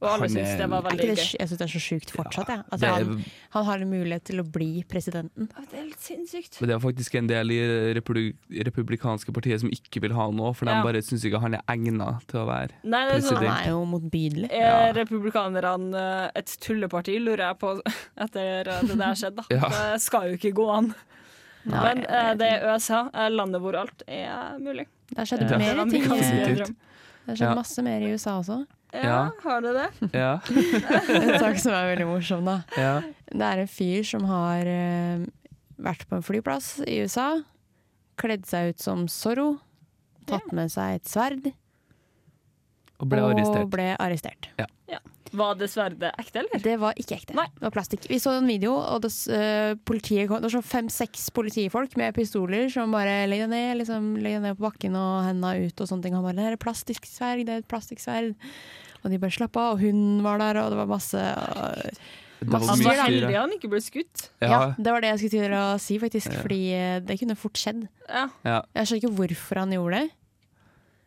Og 0.00 0.08
alle 0.08 0.28
Han 0.30 0.36
er- 0.40 0.56
det 0.56 0.66
var 0.70 0.82
veldig 0.82 1.06
gøy. 1.10 1.16
jeg 1.38 1.48
syns 1.48 1.58
det 1.58 1.60
er 1.66 1.72
så 1.74 1.80
sjukt 1.84 2.10
fortsatt. 2.10 2.48
jeg. 2.48 2.62
At 2.72 2.80
det 2.80 2.88
er, 2.88 3.04
han, 3.04 3.24
han 3.50 3.64
har 3.66 3.78
en 3.84 3.90
mulighet 3.90 4.24
til 4.24 4.40
å 4.40 4.44
bli 4.50 4.82
presidenten. 4.88 5.48
Det 5.70 5.78
er 5.78 5.84
litt 5.84 6.00
sinnssykt. 6.00 6.56
men 6.60 6.68
det 6.70 6.74
er 6.76 6.80
faktisk 6.80 7.14
en 7.18 7.26
del 7.26 7.50
i 7.52 7.58
republik 7.92 8.36
republikanske 8.50 9.32
partiet 9.36 9.60
som 9.60 9.68
ikke 9.68 10.00
vil 10.00 10.12
ha 10.16 10.24
han 10.24 10.36
nå, 10.36 10.54
for 10.56 10.64
Ja. 10.66 10.80
de 10.80 10.88
bare 10.88 11.02
syns 11.04 11.22
ikke 11.24 11.40
han 11.40 11.54
er 11.54 11.60
egna 11.68 12.18
til 12.26 12.40
å 12.40 12.46
være 12.48 12.70
Nei, 12.82 13.02
det 13.10 13.16
er 13.16 13.20
sånn, 13.28 13.44
Han 13.46 13.66
er 13.66 13.68
jo 13.68 13.84
motbydelig. 13.84 14.48
Er 14.50 14.92
republikanerne 14.94 16.30
et 16.34 16.46
tulleparti, 16.60 17.18
lurer 17.20 17.50
jeg 17.50 17.58
på 17.58 17.80
etter 18.24 18.64
det 18.64 18.96
der 18.96 19.14
skjedde. 19.14 19.36
da. 19.36 19.44
Ja. 19.50 19.68
Det 19.92 20.00
skal 20.00 20.30
jo 20.30 20.36
ikke 20.38 20.54
gå 20.56 20.66
an. 20.78 20.94
Nei, 21.66 21.80
Men 21.94 22.04
eh, 22.08 22.34
det 22.40 22.46
er 22.62 22.72
USA, 22.74 23.10
eh, 23.12 23.28
landet 23.28 23.60
hvor 23.60 23.76
alt 23.76 24.02
er 24.08 24.56
mulig. 24.58 24.86
Det 25.10 25.18
har 25.18 25.26
skjedd 25.26 25.44
Ja. 25.50 25.58
mer 25.58 25.84
ting. 25.90 26.02
Det 26.08 26.08
har 26.08 27.36
skjedd 27.36 27.50
Ja. 27.50 27.54
masse 27.54 27.82
mer 27.84 28.00
i 28.00 28.12
USA 28.14 28.38
også. 28.40 28.66
Ja, 28.92 29.02
Ja. 29.04 29.18
har 29.44 29.60
du 29.62 29.68
det? 29.76 29.88
Ja. 30.12 30.30
En 31.14 31.38
sak 31.38 31.58
som 31.62 31.72
er 31.76 31.90
veldig 31.92 32.06
morsom, 32.08 32.44
da. 32.48 32.56
ja. 32.76 32.94
Det 33.30 33.46
er 33.46 33.62
en 33.62 33.70
fyr 33.70 34.02
som 34.08 34.24
har 34.26 34.66
uh, 34.66 35.24
vært 35.78 36.02
på 36.10 36.16
en 36.18 36.24
flyplass 36.26 36.80
i 36.86 36.98
USA, 37.04 37.28
kledd 38.18 38.44
seg 38.50 38.72
ut 38.74 38.82
som 38.82 39.06
Zorro, 39.08 39.60
tatt 40.26 40.50
med 40.52 40.70
seg 40.74 40.98
et 40.98 41.06
sverd 41.08 41.46
Og 43.00 43.06
ble 43.08 43.22
og 43.22 43.30
arrestert. 43.32 43.70
ble 43.72 43.86
arrestert. 43.96 44.50
Var 45.32 45.54
det 45.60 45.68
sverdet 45.70 46.10
ekte, 46.18 46.42
eller? 46.42 46.62
Det 46.64 46.76
var 46.82 46.96
ikke 46.98 47.16
ekte. 47.20 47.34
Nei. 47.38 47.46
Det 47.54 47.62
var 47.68 47.74
plastikk. 47.74 48.08
Vi 48.10 48.18
så 48.22 48.32
en 48.38 48.48
video, 48.50 48.72
og 48.74 49.02
det, 49.04 49.12
eh, 49.30 49.74
politiet 49.86 50.28
kom, 50.28 50.40
det 50.42 50.48
var 50.50 50.56
sånn 50.58 50.66
fem-seks 50.66 51.28
politifolk 51.36 51.96
med 52.00 52.14
pistoler 52.16 52.70
som 52.72 52.90
bare 52.94 53.28
legger 53.30 53.46
deg 53.46 53.54
ned, 53.54 53.78
liksom, 53.82 54.16
legger 54.22 54.42
ned 54.42 54.58
på 54.58 54.66
bakken 54.66 54.96
og 54.98 55.24
henda 55.28 55.54
ut 55.60 55.80
og 55.80 55.90
sånne 55.90 56.02
ting. 56.02 56.14
Han 56.14 56.24
bare 56.24 56.34
'Det 56.34 56.46
er 56.46 56.52
et 56.52 56.64
plastikksverd, 56.66 57.46
det 57.46 57.54
er 57.54 57.58
et 57.58 57.68
plastikksverd'. 57.68 58.34
Og 59.04 59.10
de 59.10 59.18
bare 59.18 59.30
slapp 59.30 59.56
av, 59.56 59.74
og 59.74 59.80
hun 59.80 60.22
var 60.22 60.38
der, 60.38 60.60
og 60.60 60.70
det 60.70 60.76
var 60.76 60.86
masse 60.86 61.14
og, 61.14 61.92
Det 62.40 62.48
var 62.48 62.60
Han 62.60 62.78
var 62.84 62.94
heldig 63.04 63.36
han 63.36 63.50
ikke 63.52 63.68
ble 63.68 63.80
skutt. 63.80 64.30
ja. 64.40 64.48
Ja, 64.48 64.74
Det 64.76 64.92
var 64.92 65.00
det 65.00 65.10
jeg 65.10 65.18
skulle 65.18 65.44
til 65.44 65.52
å 65.52 65.78
si, 65.78 65.98
faktisk. 65.98 66.32
Ja. 66.32 66.40
Fordi 66.40 66.72
eh, 66.72 67.00
det 67.00 67.18
kunne 67.20 67.36
fort 67.36 67.52
skjedd. 67.52 67.88
Ja. 68.08 68.28
ja. 68.44 68.62
Jeg 68.74 68.86
skjønner 68.86 69.02
ikke 69.02 69.16
hvorfor 69.18 69.56
han 69.60 69.70
gjorde 69.72 70.00
det. 70.00 70.10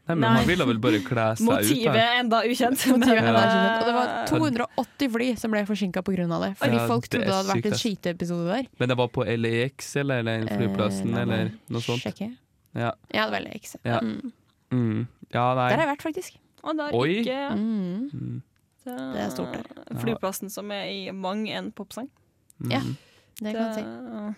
Nei, 0.03 0.15
men 0.17 0.23
Nei. 0.25 0.31
han 0.35 0.47
ville 0.49 0.65
vel 0.67 0.79
bare 0.83 0.99
kle 0.99 1.25
seg 1.39 1.45
ut. 1.45 1.47
Motivet 1.47 1.95
er 1.95 2.17
enda 2.19 2.41
ukjent. 2.43 2.81
Motivet 2.91 3.23
men, 3.23 3.37
er. 3.39 3.77
Og 3.79 3.85
det 3.87 3.93
var 3.95 4.09
eh, 4.09 4.31
280 4.33 5.11
fly 5.13 5.27
som 5.39 5.53
ble 5.55 5.61
forsinka 5.69 6.03
pga. 6.03 6.25
det. 6.43 6.49
Fordi 6.59 6.75
Ja, 6.81 6.87
folk 6.91 7.07
trodde 7.07 7.29
det 7.29 7.37
hadde 7.37 7.53
vært 7.53 7.69
en 7.71 7.77
skyteepisode 7.79 8.47
der. 8.49 8.67
Men 8.81 8.91
det 8.91 8.97
var 8.99 9.07
på 9.15 9.23
LAX 9.23 9.95
eller 10.01 10.19
eller 10.19 10.51
flyplassen 10.51 11.13
Eh, 11.15 11.21
eller 11.21 11.51
noe 11.71 11.81
sånt. 11.85 12.03
Sjekke. 12.03 12.27
Ja. 12.75 12.91
Ja, 13.13 13.29
det 13.29 13.31
var 13.31 13.45
LAX. 13.47 13.75
Ja. 13.85 13.99
Mm. 14.03 14.33
Mm. 14.73 15.07
ja. 15.31 15.45
Der 15.55 15.61
har 15.77 15.85
jeg 15.85 15.91
vært, 15.93 16.03
faktisk. 16.09 16.35
Og 16.63 16.77
der 16.77 16.91
er 16.91 16.99
Oi. 16.99 17.09
ikke 17.21 17.55
Mm. 17.55 18.09
Mm. 18.11 18.41
Det 18.83 19.21
er 19.23 19.29
stort 19.31 19.53
der. 19.55 19.99
Flyplassen 20.03 20.49
som 20.51 20.71
er 20.75 20.83
i 20.91 21.11
mang 21.11 21.47
en 21.47 21.71
popsang. 21.71 22.09
Mm. 22.59 22.71
Ja. 22.71 22.81
Det 23.39 23.55
kan 23.55 23.71
jeg 23.71 23.75
si. 23.79 24.35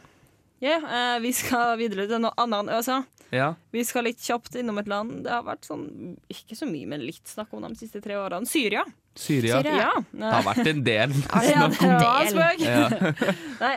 Eh, 0.74 1.20
vi 1.24 1.32
skal 1.36 1.78
videre 1.80 2.08
til 2.10 2.22
noe 2.24 2.34
annet 2.42 2.64
enn 2.66 2.74
USA. 2.76 3.02
Ja. 3.34 3.48
Vi 3.74 3.84
skal 3.86 4.06
litt 4.08 4.22
kjapt 4.24 4.56
innom 4.60 4.78
et 4.80 4.88
land. 4.90 5.24
Det 5.26 5.32
har 5.34 5.44
vært 5.46 5.66
sånn, 5.68 6.16
ikke 6.32 6.56
så 6.58 6.68
mye, 6.70 6.88
men 6.88 7.04
litt 7.04 7.26
snakk 7.28 7.54
om 7.58 7.66
de 7.66 7.74
siste 7.80 8.02
tre 8.04 8.16
årene. 8.20 8.48
Syria. 8.48 8.86
Syria. 9.16 9.62
Syria. 9.64 9.76
Ja. 9.80 9.92
Det 10.12 10.32
har 10.36 10.46
vært 10.46 10.70
en 10.72 10.84
del. 10.86 11.16
Ja, 11.50 11.68
det 11.72 11.92
var 11.92 12.30
spøk. 12.32 12.64
Ja. 12.64 12.88
Nei, 13.64 13.74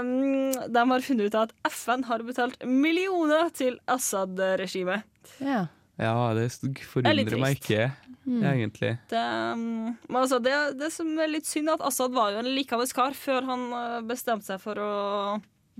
um, 0.00 0.70
de 0.74 0.84
har 0.92 1.06
funnet 1.06 1.30
ut 1.30 1.38
at 1.42 1.54
FN 1.70 2.04
har 2.08 2.24
betalt 2.26 2.62
millioner 2.66 3.50
til 3.56 3.78
Assad-regimet. 3.90 5.04
Ja. 5.40 5.66
ja, 6.00 6.14
det 6.36 6.48
Det 6.60 6.70
er 6.74 6.86
forundrer 6.94 7.42
meg 7.42 7.60
ikke, 7.60 7.90
Mm. 8.30 8.42
egentlig. 8.44 8.90
Det, 9.08 9.16
um, 9.56 9.96
men 10.06 10.18
altså, 10.20 10.38
det, 10.44 10.52
det 10.78 10.90
som 10.92 11.08
er 11.18 11.30
litt 11.32 11.48
synd, 11.48 11.70
er 11.70 11.78
at 11.78 11.86
Assad 11.88 12.12
var 12.14 12.34
jo 12.34 12.42
en 12.42 12.50
likende 12.54 12.84
kar 12.94 13.16
før 13.16 13.46
han 13.48 13.62
eh, 13.72 14.00
bestemte 14.06 14.44
seg 14.46 14.60
for 14.60 14.76
å 14.78 14.90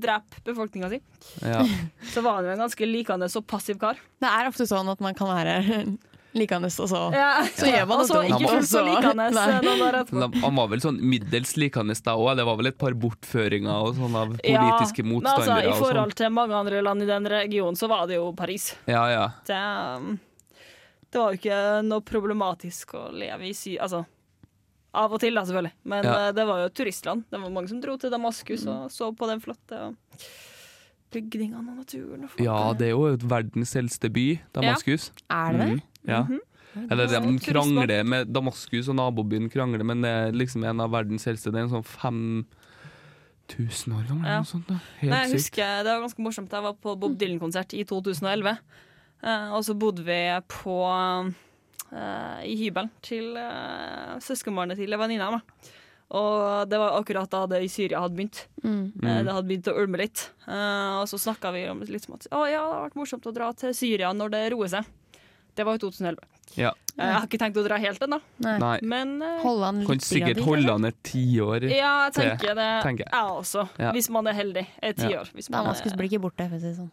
drepe 0.02 0.42
befolkninga 0.46 0.90
si. 0.92 1.00
Ja. 1.44 1.64
Så 2.12 2.22
var 2.24 2.40
han 2.40 2.48
jo 2.48 2.54
en 2.54 2.62
ganske 2.66 2.88
likende 2.88 3.28
og 3.30 3.46
passiv 3.50 3.80
kar. 3.80 4.00
Det 4.20 4.30
er 4.30 4.48
ofte 4.50 4.66
sånn 4.68 4.88
at 4.92 5.02
man 5.04 5.16
kan 5.18 5.30
være 5.32 5.56
likende, 6.40 6.68
og 6.70 6.88
så 6.90 6.98
Ja, 7.14 7.42
Så 7.56 7.66
gjør 7.66 7.86
man 7.90 8.02
det 8.06 8.20
ikke 8.30 8.50
fullt 8.52 8.68
så 8.70 8.82
likende 8.90 10.30
Han 10.44 10.58
var 10.60 10.68
vel 10.70 10.82
sånn 10.84 11.00
middels 11.02 11.56
likende 11.58 11.96
da 12.06 12.14
òg. 12.14 12.36
Det 12.38 12.46
var 12.46 12.58
vel 12.60 12.70
et 12.70 12.78
par 12.78 12.94
bortføringer 12.94 13.86
og 13.88 13.98
sånn 13.98 14.14
av 14.18 14.36
Ja, 14.44 14.62
politiske 14.62 15.02
Men 15.06 15.20
altså, 15.20 15.34
motstandere. 15.34 15.66
I 15.66 15.72
sånn. 15.72 15.82
forhold 15.84 16.16
til 16.20 16.34
mange 16.36 16.58
andre 16.60 16.82
land 16.86 17.02
i 17.02 17.10
den 17.10 17.26
regionen, 17.30 17.78
så 17.78 17.90
var 17.90 18.06
det 18.10 18.20
jo 18.20 18.30
Paris. 18.38 18.72
Ja, 18.90 19.04
ja. 19.10 19.26
Det, 19.48 19.58
um, 19.58 20.14
det 21.10 21.18
var 21.18 21.34
jo 21.34 21.40
ikke 21.42 21.60
noe 21.90 22.06
problematisk 22.06 22.94
å 22.94 23.08
leve 23.10 23.50
i 23.50 23.54
Sy... 23.56 23.74
Altså, 23.82 24.04
av 24.94 25.12
og 25.12 25.20
til, 25.20 25.34
da, 25.34 25.42
selvfølgelig. 25.46 25.72
Men 25.84 26.04
Ja. 26.04 26.14
eh, 26.28 26.32
det 26.32 26.46
var 26.46 26.58
jo 26.60 26.64
et 26.66 26.74
turistland. 26.74 27.24
Det 27.30 27.40
var 27.40 27.50
mange 27.50 27.68
som 27.68 27.80
dro 27.80 27.96
til 27.96 28.10
Damaskus 28.10 28.66
og 28.66 28.90
så 28.90 29.12
på 29.16 29.26
den 29.28 29.40
flotte 29.40 29.94
bygningene 31.12 31.58
og 31.72 31.76
naturen. 31.82 32.24
Og 32.24 32.30
folk. 32.30 32.44
ja, 32.44 32.72
det 32.78 32.86
er 32.88 32.90
jo 32.90 33.16
verdens 33.28 33.74
eldste 33.76 34.10
by, 34.12 34.38
Damaskus. 34.54 35.10
Er 35.30 35.52
det 35.52 35.60
det? 35.60 35.70
Mm, 35.70 35.80
ja. 36.08 36.22
Mhm. 36.22 36.40
Eller 36.90 37.06
de 37.06 37.14
Det 37.18 37.18
er 37.18 37.52
krangler 37.52 38.04
med 38.06 38.26
Damaskus 38.32 38.88
og 38.88 38.94
nabobyen 38.94 39.50
krangler, 39.50 39.82
men 39.84 40.02
det 40.02 40.10
er 40.10 40.30
liksom 40.32 40.62
en 40.64 40.80
av 40.80 40.90
verdens 40.92 41.26
eldste. 41.26 41.50
Det 41.50 41.58
er 41.58 41.62
en 41.64 41.82
sånn 41.82 41.84
5000 43.48 43.92
år 43.96 44.04
gammel 44.06 44.24
eller 44.24 44.30
Ja. 44.30 44.38
noe 44.38 44.44
sånt. 44.46 44.66
Da. 44.68 44.74
Helt 45.00 45.10
Nei, 45.10 45.18
jeg 45.26 45.30
sykt. 45.30 45.34
husker, 45.56 45.82
Det 45.82 45.90
var 45.90 46.00
ganske 46.08 46.22
morsomt. 46.22 46.50
Jeg 46.50 46.62
var 46.62 46.72
på 46.74 46.94
Bob 47.00 47.16
Dylan-konsert 47.18 47.74
i 47.74 47.82
2011. 47.84 48.58
Eh, 49.22 49.52
og 49.52 49.64
så 49.64 49.74
bodde 49.76 50.04
vi 50.04 50.40
på 50.48 51.34
eh, 51.92 52.40
i 52.46 52.56
hybelen 52.64 52.90
til 53.02 53.36
uh, 53.36 54.16
søskenbarnet 54.22 54.76
til 54.76 54.90
venninna 54.98 55.30
mi. 55.34 55.40
Og 56.10 56.66
det 56.68 56.78
var 56.80 56.96
akkurat 56.98 57.30
da 57.30 57.44
det 57.46 57.60
i 57.62 57.68
Syria 57.70 58.00
hadde 58.02 58.16
begynt. 58.18 58.40
Mm. 58.64 58.92
Eh, 58.98 59.22
Det 59.22 59.32
hadde 59.32 59.46
begynt 59.46 59.68
å 59.70 59.76
ulme 59.78 60.00
litt. 60.00 60.24
Eh, 60.48 60.96
og 60.98 61.06
så 61.06 61.20
snakka 61.22 61.52
vi 61.54 61.68
om 61.70 61.80
litt 61.86 62.02
som 62.02 62.16
at 62.16 62.26
å, 62.34 62.40
ja, 62.50 62.64
det 62.66 62.74
har 62.74 62.88
vært 62.88 62.98
morsomt 62.98 63.28
å 63.30 63.34
dra 63.36 63.52
til 63.54 63.70
Syria 63.78 64.10
når 64.12 64.30
det 64.34 64.40
roer 64.56 64.72
seg. 64.72 64.84
Det 65.54 65.62
var 65.66 65.78
i 65.78 65.82
2011. 65.82 66.18
Ja. 66.58 66.72
Eh, 66.98 67.04
Jeg 67.06 67.14
har 67.14 67.26
ikke 67.28 67.38
tenkt 67.38 67.60
å 67.62 67.62
dra 67.62 67.76
helt 67.78 68.02
ennå, 68.02 68.18
men 68.82 69.22
eh, 69.22 69.36
Holde 69.44 69.64
han 69.68 69.86
Kan 69.86 70.00
sikkert 70.02 70.40
holde 70.42 70.72
han 70.74 70.84
et 70.90 70.98
tiår. 71.06 71.68
ja, 71.70 71.92
jeg 72.08 72.16
tenker 72.18 72.54
det. 72.58 72.68
tenker 72.82 73.04
jeg. 73.06 73.30
Også, 73.38 73.68
Ja. 73.78 73.92
hvis 73.94 74.10
man 74.10 74.26
er 74.26 74.32
heldig. 74.34 74.66
Et 74.82 74.98
Ja. 74.98 75.06
tiår. 75.22 75.30
er- 75.30 75.52
Damaskus 75.52 75.94
blir 75.94 76.10
ikke 76.10 76.22
borte, 76.26 76.48
for 76.50 76.56
å 76.56 76.60
si 76.60 76.66
det 76.66 76.76
sånn. 76.76 76.90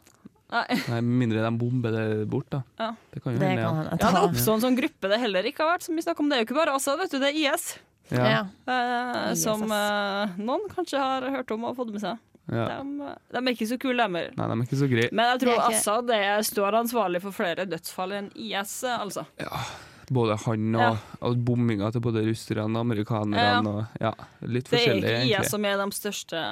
Nei. 0.50 0.64
Nei, 0.88 1.00
Med 1.02 1.18
mindre 1.28 1.42
de 1.44 1.52
bomber 1.60 1.92
det 1.92 2.06
bort, 2.32 2.48
da. 2.54 2.62
Ja. 2.80 2.94
Det 3.12 3.22
kan 3.24 3.34
jo 3.36 3.40
Det 3.42 3.48
hende, 3.52 3.64
kan 3.66 3.82
ja. 3.84 3.98
Ja, 4.00 4.12
det 4.16 4.22
oppstår 4.30 4.54
en 4.54 4.64
sånn 4.64 4.78
gruppe 4.80 5.10
det 5.12 5.20
heller 5.20 5.44
ikke 5.50 5.66
har 5.66 5.74
vært 5.76 5.88
så 5.90 5.92
mye 5.96 6.06
snakk 6.06 6.22
om. 6.24 6.30
Det 6.32 6.38
er 6.38 6.44
jo 6.44 6.48
ikke 6.48 6.60
bare 6.62 6.76
Assad, 6.78 7.00
vet 7.02 7.12
du, 7.12 7.20
det 7.20 7.34
er 7.34 7.42
IS. 7.42 7.66
Ja. 8.10 8.24
Ja. 8.32 8.44
Eh, 8.72 9.34
som 9.36 9.66
eh, 9.68 10.38
noen 10.40 10.70
kanskje 10.72 11.02
har 11.04 11.28
hørt 11.34 11.52
om 11.52 11.66
og 11.68 11.76
fått 11.76 11.92
med 11.92 12.00
seg. 12.06 12.24
Ja. 12.48 12.80
De, 12.80 13.10
de 13.36 13.42
er 13.42 13.52
ikke 13.52 13.68
så 13.68 13.76
kule, 13.82 14.00
de 14.00 14.08
heller. 14.08 14.32
Nei, 14.40 14.48
de 14.48 14.56
er 14.56 14.64
ikke 14.70 14.80
så 14.80 14.88
greie. 14.88 15.10
Men 15.12 15.34
jeg 15.34 15.42
tror 15.44 15.52
Det 15.52 15.58
ikke- 15.60 15.82
Assad 15.82 16.14
er, 16.16 16.48
står 16.48 16.80
ansvarlig 16.80 17.22
for 17.26 17.36
flere 17.36 17.66
dødsfall 17.68 18.16
enn 18.22 18.32
IS, 18.40 18.78
altså. 18.88 19.26
Ja 19.44 19.66
Både 20.08 20.38
han 20.40 20.70
og, 20.76 20.80
Ja. 20.80 20.92
og 21.28 21.36
bomminga 21.44 21.92
til 21.92 22.00
både 22.00 22.22
russerne 22.24 22.64
og 22.80 22.86
amerikanerne. 22.86 23.68
Og, 23.68 23.86
ja, 24.00 24.14
litt 24.48 24.70
Det 24.70 24.72
er 24.72 24.78
forskjellig, 24.78 25.04
ikke 25.04 25.18
egentlig. 25.20 25.42
IS 25.44 25.52
som 25.52 25.66
er 25.68 25.76
de 25.82 25.88
største 25.92 26.44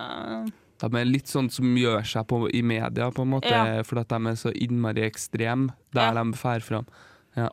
De 0.79 0.89
er 0.99 1.05
litt 1.07 1.25
sånn 1.31 1.49
som 1.51 1.65
gjør 1.79 2.03
seg 2.05 2.25
på, 2.27 2.41
i 2.53 2.61
media, 2.61 3.09
på 3.11 3.21
en 3.23 3.29
måte, 3.31 3.49
Ja. 3.49 3.81
fordi 3.83 4.01
at 4.01 4.09
de 4.09 4.27
er 4.27 4.35
så 4.35 4.51
innmari 4.53 5.05
ekstreme 5.09 5.73
der 5.93 6.13
Ja. 6.13 6.23
de 6.23 6.31
drar 6.31 6.59
fram. 6.61 6.85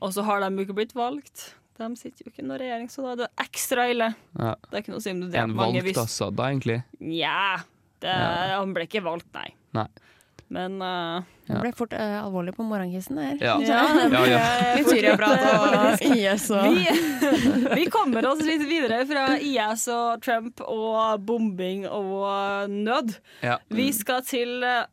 Og 0.00 0.12
så 0.12 0.24
har 0.24 0.40
de 0.40 0.56
jo 0.56 0.64
ikke 0.66 0.74
blitt 0.74 0.92
valgt. 0.94 1.54
De 1.78 1.96
sitter 1.96 2.24
jo 2.26 2.30
ikke 2.30 2.42
i 2.44 2.46
noen 2.46 2.58
regjering, 2.61 2.88
så 2.90 3.02
da 3.02 3.12
er 3.12 3.16
det 3.16 3.28
ekstra 3.38 3.88
ille. 3.90 4.14
Ja. 4.38 4.54
Det 4.70 4.74
er 4.74 4.82
ikke 4.82 4.88
noe 4.92 4.98
å 4.98 5.02
si 5.02 5.11
om 5.11 5.20
du 5.20 5.26
En 5.26 5.32
dreper 5.32 5.54
mange 5.54 5.72
valgt 5.82 5.87
hvis 5.87 6.02
altså, 6.02 6.35
da, 6.35 6.42
egentlig. 6.50 6.85
Nja, 7.00 7.64
Ja. 8.02 8.58
han 8.61 8.74
ble 8.74 8.87
ikke 8.87 9.02
valgt, 9.02 9.26
nei. 9.35 9.54
Nei. 9.72 9.87
Men 10.53 10.83
eh, 10.85 11.29
Det 11.49 11.61
ble 11.62 11.73
fort 11.77 11.95
uh, 11.97 12.19
alvorlig 12.23 12.55
på 12.57 12.67
morgenkvisten 12.67 13.21
her. 13.23 13.37
Ja. 13.41 13.57
ja, 13.65 13.83
Ja, 14.12 14.23
ja. 14.29 14.41
Litt 14.77 14.91
Syria-prat 14.91 15.45
og 15.49 16.05
IS 16.12 16.49
og 16.53 16.77
Vi, 16.77 16.87
vi 17.81 17.87
kommer 17.93 18.29
oss 18.33 18.43
litt 18.45 18.65
videre 18.69 19.03
fra 19.09 19.27
IS 19.41 19.87
og 19.93 20.23
Trump 20.25 20.61
og 20.67 21.25
bombing 21.27 21.87
og 21.88 22.69
nød. 22.73 23.17
Ja. 23.45 23.59
Vi 23.73 23.88
skal 23.97 24.27
til 24.29 24.61
eh, 24.67 24.85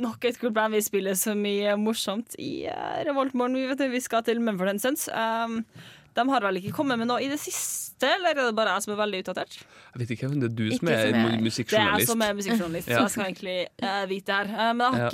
nok 0.00 0.24
et 0.24 0.40
kult 0.40 0.56
band. 0.56 0.76
Vi 0.78 0.82
spiller 0.86 1.18
så 1.18 1.36
mye 1.36 1.76
morsomt 1.80 2.38
i 2.40 2.64
uh, 2.70 2.98
Revoltmorgen. 3.08 3.58
Vi, 3.58 3.92
vi 3.92 4.02
skal 4.04 4.24
til 4.26 4.40
Mumford 4.40 4.80
Sons. 4.82 5.08
Um, 5.12 5.62
de 6.18 6.24
har 6.32 6.44
vel 6.48 6.58
ikke 6.60 6.74
kommet 6.76 6.98
med 7.00 7.08
noe 7.10 7.22
i 7.24 7.28
det 7.30 7.38
siste, 7.40 8.06
eller 8.14 8.30
er 8.34 8.40
det 8.50 8.54
bare 8.58 8.74
jeg 8.76 8.84
som 8.84 8.92
er 8.94 8.98
veldig 9.00 9.20
utdatert? 9.24 9.56
Jeg 9.94 10.00
vet 10.02 10.12
ikke 10.14 10.28
om 10.28 10.36
det 10.42 10.48
er 10.50 10.54
du 10.58 10.64
Ikke 10.68 10.78
som 10.80 10.88
er 10.92 10.98
som 10.98 11.18
jeg- 11.18 11.18
mu- 11.18 11.50
Det 11.50 11.78
er 11.78 11.98
jeg 11.98 12.06
som 12.08 12.22
er 12.26 12.36
musikkjournalist, 12.38 12.88
Ja. 12.92 12.98
så 12.98 13.04
jeg 13.06 13.14
skal 13.14 13.26
egentlig 13.28 13.58
uh, 13.82 14.04
vite 14.10 14.26
det 14.26 14.38
her. 14.38 14.52
Uh, 14.54 14.72
men 14.78 14.86
jeg 14.86 14.98
har 14.98 15.10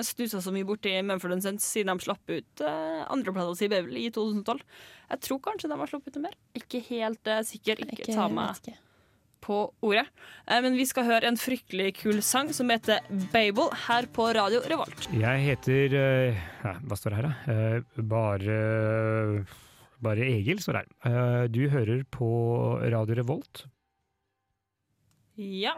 ikke 0.00 0.08
snusa 0.10 0.42
så 0.46 0.54
mye 0.56 0.68
borti 0.70 0.94
Mumford 1.06 1.36
Sense 1.44 1.66
siden 1.70 1.92
de 1.98 2.04
slapp 2.08 2.34
ut 2.34 2.64
uh, 2.66 3.02
andreplata 3.14 3.54
si 3.58 3.66
i 3.70 4.10
2012. 4.10 4.60
Jeg 5.10 5.20
tror 5.26 5.40
kanskje 5.42 5.68
de 5.72 5.78
har 5.82 5.90
sluppet 5.90 6.16
ut 6.16 6.22
mer. 6.22 6.34
Ikke 6.54 6.80
helt 6.90 7.26
uh, 7.30 7.42
sikker. 7.46 7.82
Ikke, 7.82 8.02
Ikke, 8.06 8.14
ta 8.14 8.28
meg 8.30 8.56
ikke. 8.62 8.76
på 9.40 9.56
ordet. 9.82 10.04
Eh, 10.46 10.60
men 10.60 10.74
vi 10.76 10.84
skal 10.84 11.06
høre 11.08 11.24
en 11.30 11.38
fryktelig 11.40 11.94
kul 12.02 12.18
sang 12.22 12.50
som 12.52 12.68
heter 12.70 13.00
Babel 13.32 13.70
her 13.86 14.04
på 14.12 14.26
Radio 14.36 14.60
Revolt. 14.68 15.06
Jeg 15.16 15.40
heter 15.46 15.94
eh, 15.96 16.42
Hva 16.84 16.98
står 16.98 17.14
det 17.14 17.20
her, 17.22 17.30
da? 17.30 17.54
Eh, 17.54 18.02
bare 18.04 18.58
Bare 20.00 20.24
Egil 20.24 20.60
står 20.64 20.80
her. 20.80 20.90
Eh, 21.04 21.44
du 21.52 21.62
hører 21.72 22.04
på 22.14 22.28
Radio 22.92 23.18
Revolt. 23.18 23.66
Ja. 25.36 25.74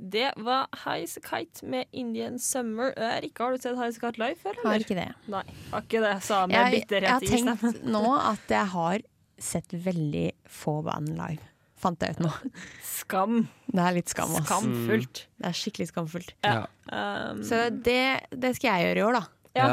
Det 0.00 0.30
var 0.40 0.68
Highas 0.86 1.18
Kite 1.20 1.66
med 1.68 1.84
Indian 1.92 2.38
Summer. 2.40 2.94
Rikke, 3.20 3.42
har 3.44 3.52
du 3.52 3.60
sett 3.60 3.76
Highas 3.76 3.98
Kite 4.00 4.20
live 4.22 4.38
før? 4.40 4.56
Har 4.64 4.80
ikke 4.80 4.96
det. 4.96 5.08
Nei, 5.28 5.42
har 5.74 5.84
ikke 5.84 6.00
det, 6.06 6.14
sa 6.24 6.38
han 6.46 6.48
med 6.48 6.56
Jeg, 6.56 6.62
jeg 6.62 6.70
har 6.70 6.76
bitterhet 6.78 7.22
i 7.26 7.30
stemmen. 7.34 7.58
tenkt 7.60 7.84
nå 7.92 8.04
at 8.16 8.54
jeg 8.56 8.70
har 8.72 9.04
sett 9.40 9.76
veldig 9.84 10.24
få 10.48 10.78
band 10.88 11.12
live. 11.18 11.44
Fant 11.80 12.00
jeg 12.04 12.16
ut 12.16 12.24
nå. 12.24 12.32
Skam. 12.84 13.42
Det 13.68 13.84
er 13.84 13.94
litt 13.96 14.10
skam, 14.12 14.32
ass. 14.36 14.48
Skamfullt. 14.48 15.22
Det 15.40 15.48
er 15.52 15.56
skikkelig 15.56 15.86
skamfullt. 15.92 16.32
Ja. 16.44 16.64
Um, 16.92 17.44
Så 17.44 17.60
det, 17.72 18.00
det 18.32 18.54
skal 18.56 18.72
jeg 18.80 18.88
gjøre 18.90 19.00
i 19.00 19.06
år, 19.10 19.20
da. 19.20 19.22
ja. 19.60 19.68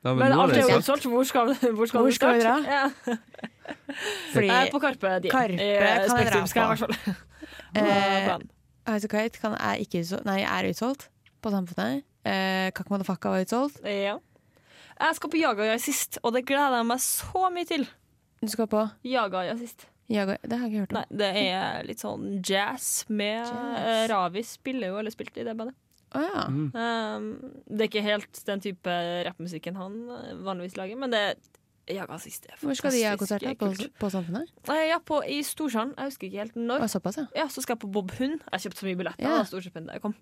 Ja, 0.00 0.14
men, 0.14 0.18
Men 0.22 0.32
alt 0.32 0.54
er 0.56 0.62
jo 0.64 0.78
utsolgt. 0.80 1.04
Hvor 1.12 1.26
skal, 1.28 1.50
hvor 1.76 1.86
skal 1.90 2.00
Hvor 2.00 2.08
du 2.08 2.14
skal 2.16 2.38
vi 2.38 2.44
dra? 2.44 2.54
Ja. 2.64 3.16
Fordi 4.32 4.48
Eh, 4.48 4.70
på 4.72 4.80
Karpe 4.80 5.10
Diem. 5.20 5.32
Karpe 5.32 5.52
I, 5.52 5.74
kan 6.08 6.22
jeg 6.22 6.32
dra 6.32 6.46
skal 6.48 6.62
jeg 6.62 6.78
i 6.78 6.80
på. 6.80 6.86
hvert 6.86 7.04
fall. 7.04 7.14
eh, 7.76 8.24
Planen. 8.30 8.48
Kite 9.10 9.42
kan, 9.42 9.52
er, 9.60 9.76
ikke 9.84 10.00
utsolgt, 10.00 10.24
nei, 10.26 10.40
er 10.42 10.70
utsolgt 10.70 11.10
på 11.44 11.52
Samfunnet. 11.52 12.02
Eh, 12.24 12.70
Kakk 12.76 12.90
Madafaka 12.90 13.34
var 13.34 13.44
utsolgt. 13.44 13.80
Ja. 13.84 14.16
Jeg 15.00 15.16
skal 15.16 15.30
på 15.32 15.38
Jagaya 15.40 15.76
sist, 15.80 16.18
og 16.22 16.34
det 16.36 16.46
gleder 16.48 16.80
jeg 16.80 16.88
meg 16.88 17.00
så 17.04 17.48
mye 17.52 17.68
til. 17.68 17.86
Du 18.40 18.48
skal 18.52 18.68
på 18.72 18.86
Jagaya 19.04 19.56
sist. 19.60 19.86
Jaga, 20.10 20.34
Det 20.42 20.58
har 20.58 20.66
jeg 20.66 20.72
ikke 20.72 20.80
hørt 20.80 20.92
om. 20.92 20.96
Nei, 20.98 21.18
det 21.20 21.28
er 21.52 21.84
litt 21.86 22.00
sånn 22.02 22.24
jazz 22.42 23.04
med 23.08 23.44
Jazz. 23.46 23.78
eh, 23.84 24.08
Ravi 24.10 24.42
spiller 24.42 24.90
jo, 24.90 24.96
eller 24.98 25.14
spilte 25.14 25.38
i 25.40 25.46
det 25.46 25.54
bandet. 25.56 25.76
Å 26.10 26.24
ja. 26.24 26.44
Mm. 26.50 26.68
Um, 26.74 27.54
det 27.70 27.86
er 27.86 27.90
ikke 27.90 28.04
helt 28.06 28.42
den 28.46 28.62
type 28.64 28.94
rappmusikken 29.28 29.78
han 29.78 30.00
eh, 30.16 30.36
vanligvis 30.42 30.78
lager, 30.80 30.98
men 30.98 31.14
det 31.14 31.24
Jaga 31.90 32.18
sist 32.22 32.46
er 32.46 32.58
Hvor 32.60 32.76
skal 32.78 32.92
de 32.94 33.02
ha 33.02 33.16
konsert? 33.18 33.44
På, 33.58 33.70
på 33.98 34.10
Samfunnet? 34.12 34.50
Eh, 34.70 34.88
Ja, 34.90 34.98
på, 35.02 35.20
i 35.26 35.40
Storsand. 35.42 35.96
Jeg 35.98 36.12
husker 36.12 36.28
ikke 36.28 36.42
helt 36.44 36.58
når. 36.58 36.84
Å, 36.84 36.90
såpass, 36.90 37.18
ja. 37.18 37.26
Ja, 37.36 37.46
Så 37.50 37.64
skal 37.64 37.74
jeg 37.74 37.82
på 37.84 37.90
Bob 37.94 38.12
Hund. 38.18 38.44
Jeg 38.52 38.66
kjøpte 38.66 38.82
så 38.82 38.88
mye 38.88 38.98
billetter 39.00 39.26
yeah. 39.26 39.38
da 39.40 39.48
Storstipendet 39.48 40.02
kom. 40.04 40.14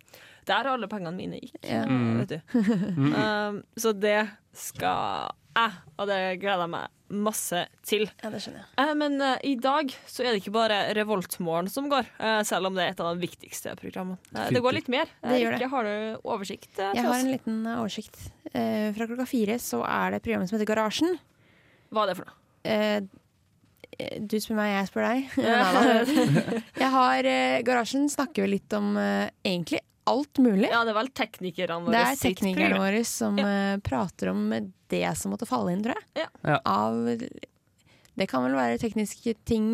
Der 0.49 0.63
har 0.63 0.71
alle 0.73 0.89
pengene 0.89 1.17
mine 1.19 1.41
gikk. 1.43 1.59
Yeah. 1.65 1.91
Mm. 1.91 2.23
Vet 2.23 2.37
du. 2.37 2.63
Um, 3.19 3.61
så 3.77 3.93
det 3.93 4.21
skal 4.57 5.29
jeg, 5.59 5.83
og 5.97 6.09
det 6.09 6.21
gleder 6.41 6.65
jeg 6.65 6.73
meg 6.73 6.95
masse 7.09 7.65
til. 7.87 8.07
ja, 8.23 8.31
det 8.33 8.41
skjønner 8.43 8.63
jeg. 8.63 8.69
Eh, 8.83 8.95
men 9.01 9.21
eh, 9.25 9.37
i 9.51 9.55
dag 9.61 9.93
så 10.07 10.25
er 10.25 10.33
det 10.33 10.43
ikke 10.43 10.55
bare 10.55 10.81
Revoltmorgen 10.97 11.71
som 11.73 11.89
går, 11.91 12.09
eh, 12.19 12.41
selv 12.49 12.71
om 12.71 12.77
det 12.77 12.85
er 12.85 12.93
et 12.95 13.03
av 13.03 13.13
de 13.13 13.23
viktigste 13.25 13.75
programmene. 13.81 14.19
Det 14.53 14.63
går 14.65 14.77
litt 14.77 14.91
mer. 14.93 15.11
Det 15.23 15.41
gjør 15.41 15.55
det. 15.55 15.61
Ikke, 15.61 15.71
har 15.73 15.89
du 15.89 16.29
oversikt? 16.29 16.71
Jeg 16.79 17.07
har 17.07 17.19
en 17.19 17.33
liten 17.33 17.63
oversikt. 17.77 18.21
Eh, 18.53 18.91
fra 18.97 19.09
klokka 19.09 19.29
fire 19.29 19.59
så 19.63 19.83
er 19.89 20.17
det 20.17 20.23
programmet 20.27 20.51
som 20.51 20.59
heter 20.59 20.69
Garasjen. 20.69 21.17
Hva 21.93 22.05
er 22.05 22.13
det 22.13 22.19
for 22.21 22.29
noe? 22.29 22.39
Eh, 22.69 23.01
du 24.21 24.37
spør 24.39 24.61
meg, 24.61 24.75
jeg 24.77 24.91
spør 24.93 25.07
deg. 25.09 25.31
Jeg 26.83 26.91
har 26.95 27.29
Garasjen 27.67 28.07
snakker 28.13 28.45
vel 28.45 28.59
litt 28.59 28.75
om 28.77 28.93
egentlig 29.01 29.81
alt 30.09 30.41
mulig. 30.43 30.69
det 30.71 30.93
er 30.93 30.97
vel 30.97 31.11
teknikerne 31.17 31.79
våre 31.85 31.93
Det 31.95 32.03
er 32.07 32.21
teknikerne 32.23 32.81
våre 32.83 33.05
som 33.09 33.39
ja. 33.41 33.53
prater 33.85 34.31
om 34.33 34.47
det 34.89 35.03
som 35.21 35.33
måtte 35.35 35.47
falle 35.49 35.75
inn, 35.75 35.83
tror 35.85 35.95
jeg. 35.99 36.25
Ja. 36.25 36.29
Ja. 36.55 36.59
Av 36.65 36.99
Det 38.19 38.27
kan 38.31 38.43
vel 38.47 38.57
være 38.59 38.79
tekniske 38.83 39.35
ting 39.47 39.69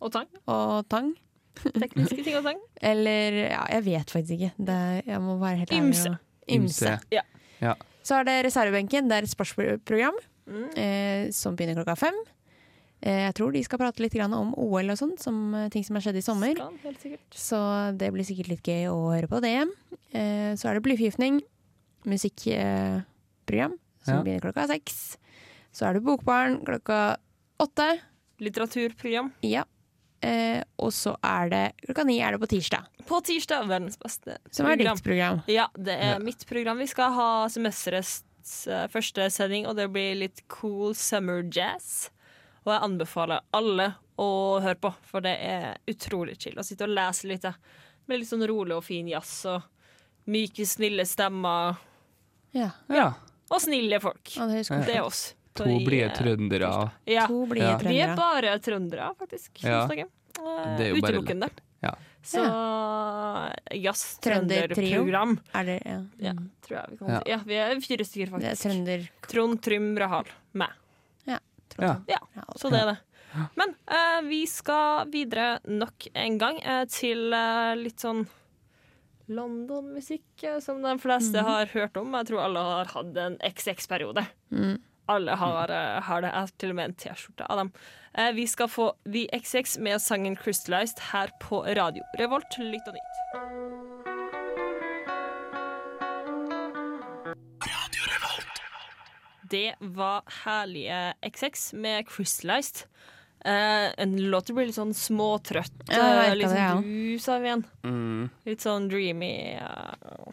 Og 0.00 0.10
tang. 0.14 0.26
og 0.48 0.88
tang. 0.90 1.12
Tekniske 1.60 2.24
ting 2.24 2.38
og 2.40 2.46
tang. 2.48 2.60
Eller 2.92 3.36
ja, 3.50 3.62
jeg 3.76 3.84
vet 3.90 4.10
faktisk 4.16 4.38
ikke. 4.38 4.52
Det, 4.70 4.80
jeg 5.06 5.20
må 5.20 5.36
være 5.42 5.60
helt 5.62 5.72
ærlig. 5.76 5.90
Ymse. 5.92 6.16
Ymse. 6.50 6.96
Ja. 7.12 7.22
Ja. 7.60 7.74
Så 8.02 8.16
er 8.16 8.24
det 8.24 8.38
Reservebenken. 8.48 9.08
Det 9.10 9.18
er 9.20 9.28
et 9.28 9.34
sportsprogram 9.36 10.16
Mm. 10.50 10.64
eh, 10.74 11.28
som 11.36 11.54
begynner 11.54 11.76
klokka 11.78 11.94
fem. 12.00 12.16
Eh, 13.02 13.22
jeg 13.26 13.34
tror 13.34 13.52
de 13.52 13.62
skal 13.64 13.78
prate 13.80 14.02
litt 14.04 14.14
om 14.20 14.50
OL 14.60 14.90
og 14.92 14.98
sånn, 15.00 15.14
som 15.18 15.54
eh, 15.54 15.68
ting 15.72 15.82
som 15.86 15.96
har 15.96 16.02
skjedd 16.04 16.16
i 16.20 16.24
sommer. 16.24 16.52
Skal, 16.54 16.76
helt. 16.84 17.22
Så 17.32 17.60
det 17.96 18.10
blir 18.12 18.24
sikkert 18.28 18.48
litt 18.48 18.62
gøy 18.68 18.88
å 18.92 18.98
høre 19.14 19.26
på 19.30 19.40
det. 19.40 19.54
Eh, 20.12 20.52
så 20.60 20.68
er 20.68 20.74
det 20.76 20.82
Blyforgiftning, 20.84 21.40
musikkprogram, 22.04 23.78
som 24.04 24.14
Ja. 24.16 24.22
begynner 24.22 24.40
klokka 24.40 24.66
seks. 24.68 25.16
Så 25.72 25.86
er 25.88 25.94
det 25.94 26.02
Bokbarn 26.04 26.64
klokka 26.64 27.16
åtte. 27.58 28.00
Litteraturprogram. 28.40 29.32
Ja. 29.42 29.64
Eh, 30.22 30.62
og 30.78 30.90
så 30.92 31.16
er 31.24 31.48
det 31.48 31.72
klokka 31.86 32.04
ni 32.04 32.20
er 32.20 32.32
det 32.32 32.40
på 32.40 32.48
tirsdag, 32.48 32.84
På 33.06 33.22
tirsdag, 33.24 33.66
verdens 33.68 33.96
beste 33.96 34.36
som 34.50 34.66
er 34.66 34.76
program. 34.76 34.94
ditt 34.96 35.04
program. 35.04 35.42
Ja, 35.48 35.68
det 35.76 35.94
er 35.98 36.12
Ja. 36.12 36.18
mitt 36.18 36.46
program. 36.46 36.78
Vi 36.78 36.86
skal 36.86 37.12
ha 37.12 37.46
semesterets 37.48 38.22
første 38.90 39.30
sending, 39.30 39.66
og 39.66 39.76
det 39.76 39.90
blir 39.92 40.14
litt 40.18 40.42
cool 40.48 40.92
summer 40.94 41.42
jazz. 41.42 42.10
Og 42.66 42.72
jeg 42.74 42.82
anbefaler 42.84 43.40
alle 43.56 43.94
å 44.20 44.28
høre 44.60 44.76
på, 44.76 44.90
for 45.08 45.20
det 45.24 45.36
er 45.40 45.78
utrolig 45.88 46.36
chill 46.42 46.58
å 46.60 46.64
sitte 46.66 46.84
og 46.84 46.92
lese 46.92 47.26
litt. 47.30 47.44
ja. 47.44 47.54
Med 48.06 48.18
litt 48.20 48.28
sånn 48.28 48.44
rolig 48.48 48.74
og 48.76 48.84
fin 48.84 49.06
jazz 49.08 49.46
og 49.46 49.62
myke, 50.26 50.66
snille 50.66 51.06
stemmer. 51.06 51.76
Ja. 52.52 52.70
Ja. 52.90 53.12
Og 53.50 53.60
snille 53.62 54.00
folk. 54.02 54.36
Ja, 54.36 54.46
det 54.46 54.64
er 54.70 54.84
Det 54.86 54.96
er 54.96 55.04
oss. 55.06 55.34
To 55.54 55.64
blide 55.64 56.12
trøndere. 56.14 56.90
Ja. 57.06 57.26
To 57.26 57.46
blide 57.46 57.66
Ja. 57.66 57.78
Vi 57.78 57.98
er 58.00 58.14
bare 58.16 58.58
trøndere, 58.58 59.14
faktisk. 59.18 59.62
Ja. 59.64 59.84
Eh, 59.90 60.76
Det 60.76 60.86
er 60.86 60.94
jo 60.94 61.00
Utelukkende. 61.02 61.50
Ja. 61.82 61.94
Så 62.22 62.42
jazz 63.80 64.18
trønderprogram. 64.20 65.38
Er 65.54 65.64
det, 65.64 65.78
ja. 65.86 66.00
Ja, 66.20 66.32
tror 66.66 66.76
jeg 66.76 66.90
vi 66.90 66.96
kan 66.98 67.08
Ja. 67.08 67.20
si. 67.20 67.30
Ja, 67.30 67.38
vi 67.46 67.54
er 67.54 67.80
fire 67.80 68.04
stykker, 68.04 68.26
det 68.38 68.44
er 68.44 68.54
faktisk. 68.54 68.62
trønder... 68.68 69.08
Trond, 69.28 69.62
Trym, 69.62 69.96
Rahal. 69.98 70.24
Meg. 70.52 70.70
Ja, 71.82 72.18
Ja, 72.36 72.44
så 72.56 72.70
det 72.70 72.80
er 72.82 72.92
det. 72.92 72.98
Men 73.56 73.74
eh, 73.86 74.20
vi 74.26 74.40
skal 74.50 75.06
videre 75.12 75.60
nok 75.70 76.08
en 76.14 76.38
gang 76.38 76.58
eh, 76.62 76.84
til 76.90 77.32
eh, 77.32 77.74
litt 77.78 78.02
sånn 78.02 78.24
London-musikk, 79.30 80.42
eh, 80.42 80.58
som 80.60 80.82
de 80.82 80.96
fleste 80.98 81.38
har 81.46 81.66
hørt 81.66 81.96
om. 81.96 82.12
Jeg 82.18 82.26
tror 82.30 82.42
alle 82.48 82.64
har 82.66 82.90
hatt 82.94 83.16
en 83.22 83.38
XX-periode. 83.38 84.26
Mm. 84.50 84.80
Alle 85.10 85.36
har, 85.38 85.70
eh, 85.70 86.00
har 86.02 86.20
det. 86.22 86.32
Jeg 86.32 86.40
har 86.40 86.50
til 86.58 86.70
og 86.70 86.76
med 86.80 86.84
en 86.90 86.94
T-skjorte 86.94 87.46
av 87.50 87.56
dem. 87.62 87.72
Eh, 88.14 88.32
vi 88.32 88.46
skal 88.46 88.66
få 88.68 88.92
The 89.06 89.28
XX 89.32 89.78
med 89.78 90.00
sangen 90.02 90.36
'Crystallized' 90.36 91.00
her 91.12 91.30
på 91.40 91.62
radio 91.76 92.02
Revolt. 92.18 92.58
Lytt 92.58 92.88
og 92.88 92.94
nytt. 92.94 93.89
Det 99.50 99.74
var 99.80 100.22
herlige 100.44 101.00
XX 101.26 101.72
med 101.74 102.06
'Crystallized'. 102.06 102.84
Uh, 103.40 103.88
en 103.96 104.16
låt 104.30 104.46
som 104.50 104.56
blir 104.56 104.68
litt 104.68 104.76
sånn 104.76 104.92
småtrøtt. 104.94 105.72
Merket 105.88 106.36
litt 106.36 106.50
sånn 106.52 106.82
dus 106.84 107.28
av 107.32 107.46
igjen. 107.46 107.64
Mm. 107.82 108.28
Litt 108.44 108.60
sånn 108.66 108.88
dreamy 108.92 109.56
uh, 109.56 110.28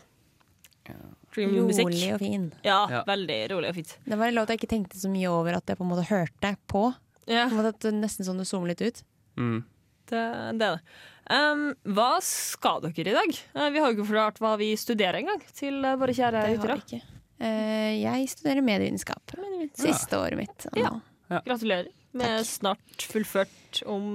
Dreamy 1.36 1.62
musikk. 1.62 1.88
Rolig 1.88 2.14
og 2.16 2.20
fin. 2.20 2.46
Ja, 2.66 2.88
Ja. 2.92 3.04
veldig 3.08 3.40
rolig 3.52 3.70
og 3.70 3.76
fint. 3.76 3.98
Det 4.06 4.18
var 4.18 4.28
en 4.28 4.36
låt 4.36 4.50
jeg 4.50 4.60
ikke 4.60 4.72
tenkte 4.76 5.00
så 5.00 5.10
mye 5.12 5.30
over 5.32 5.58
at 5.58 5.68
jeg 5.68 5.78
på 5.78 5.84
en 5.86 5.92
måte 5.92 6.08
hørte 6.10 6.54
på. 6.68 6.94
Ja, 7.28 7.48
På 7.48 7.56
en 7.56 7.60
måte 7.62 7.74
at 7.76 7.80
det 7.80 7.94
Nesten 7.94 8.26
sånn 8.26 8.40
du 8.40 8.46
zoomer 8.48 8.68
litt 8.72 8.82
ut. 8.82 9.04
Mm. 9.38 9.64
det, 10.10 10.24
det 10.58 10.66
er 10.68 10.78
det. 10.78 10.82
Um, 11.30 11.76
hva 11.84 12.22
skal 12.24 12.82
dere 12.82 13.12
i 13.12 13.14
dag? 13.14 13.40
Vi 13.72 13.80
har 13.80 13.92
jo 13.92 13.98
ikke 13.98 14.08
forklart 14.08 14.40
hva 14.40 14.58
vi 14.58 14.72
studerer 14.80 15.20
engang, 15.20 15.42
til 15.54 15.84
uh, 15.84 15.96
våre 16.00 16.16
kjære 16.16 16.44
Det 16.48 16.58
lyttere. 16.58 17.02
Eh, 17.38 17.94
jeg 18.02 18.30
studerer 18.32 18.66
medievitenskap. 18.66 19.36
Siste 19.78 20.20
året 20.20 20.40
mitt. 20.40 20.68
Ja. 20.78 20.96
Ja. 21.28 21.42
Gratulerer 21.46 21.90
med 22.18 22.40
Takk. 22.40 22.48
snart 22.50 23.04
fullført 23.12 23.82
om 23.86 24.06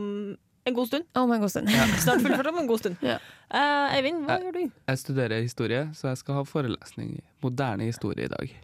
en 0.65 0.75
god 0.75 0.89
stund. 0.89 1.05
Om 1.19 1.33
en 1.33 1.41
god 1.41 1.51
stund. 1.51 1.71
Snart 2.05 2.23
fullført 2.23 2.47
om 2.47 2.59
en 2.59 2.67
god 2.71 2.79
stund. 2.79 3.03
Ja. 3.03 3.19
Uh, 3.53 3.95
Eivind, 3.97 4.23
hva 4.27 4.39
jeg, 4.39 4.47
gjør 4.47 4.57
du? 4.57 4.77
Jeg 4.89 5.01
studerer 5.03 5.43
historie, 5.43 5.83
så 5.99 6.13
jeg 6.13 6.21
skal 6.23 6.39
ha 6.39 6.45
forelesning 6.47 7.17
i 7.19 7.23
moderne 7.43 7.89
historie 7.91 8.29
i 8.29 8.33
dag. 8.33 8.55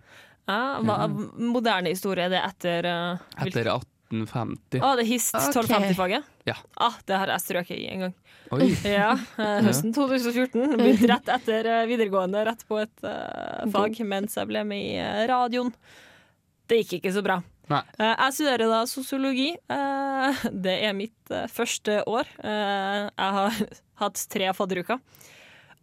Uh, 0.49 0.79
hva, 0.87 0.97
moderne 1.43 1.93
historie, 1.93 2.31
det 2.33 2.39
er 2.39 2.47
etter 2.49 2.89
uh, 2.89 3.27
Etter 3.45 3.73
1850. 4.09 4.81
Å, 4.81 4.95
det 4.97 5.05
er 5.05 5.11
HIST 5.11 5.37
Ok. 5.39 5.47
1250-faget? 5.53 6.33
Ja. 6.49 6.57
Ah, 6.81 6.97
det 7.09 7.21
har 7.21 7.33
jeg 7.35 7.45
strøket 7.45 7.77
i 7.77 7.87
en 7.93 8.07
gang. 8.07 8.17
Oi! 8.57 8.71
Ja, 8.99 9.13
eh, 9.37 9.61
Høsten 9.67 9.93
2014. 9.97 10.77
Begynte 10.81 11.11
rett 11.13 11.31
etter 11.37 11.69
eh, 11.75 11.85
videregående, 11.91 12.43
rett 12.49 12.65
på 12.69 12.81
et 12.81 13.05
uh, 13.05 13.67
fag, 13.75 14.01
mens 14.09 14.39
jeg 14.41 14.49
ble 14.49 14.65
med 14.69 14.81
i 14.95 15.29
radioen. 15.29 15.75
Det 16.69 16.83
gikk 16.83 16.99
ikke 16.99 17.15
så 17.17 17.25
bra. 17.25 17.39
Nei. 17.69 17.83
Eh, 18.01 18.15
jeg 18.15 18.37
studerer 18.39 18.71
da 18.71 18.83
sosiologi. 18.89 19.51
Eh, 19.57 20.45
det 20.53 20.77
er 20.89 20.95
mitt 20.97 21.35
første 21.53 22.01
år. 22.09 22.29
Eh, 22.41 23.03
jeg 23.09 23.35
har 23.39 23.59
hatt 24.03 24.23
tre 24.33 24.53
fadderuker. 24.57 25.03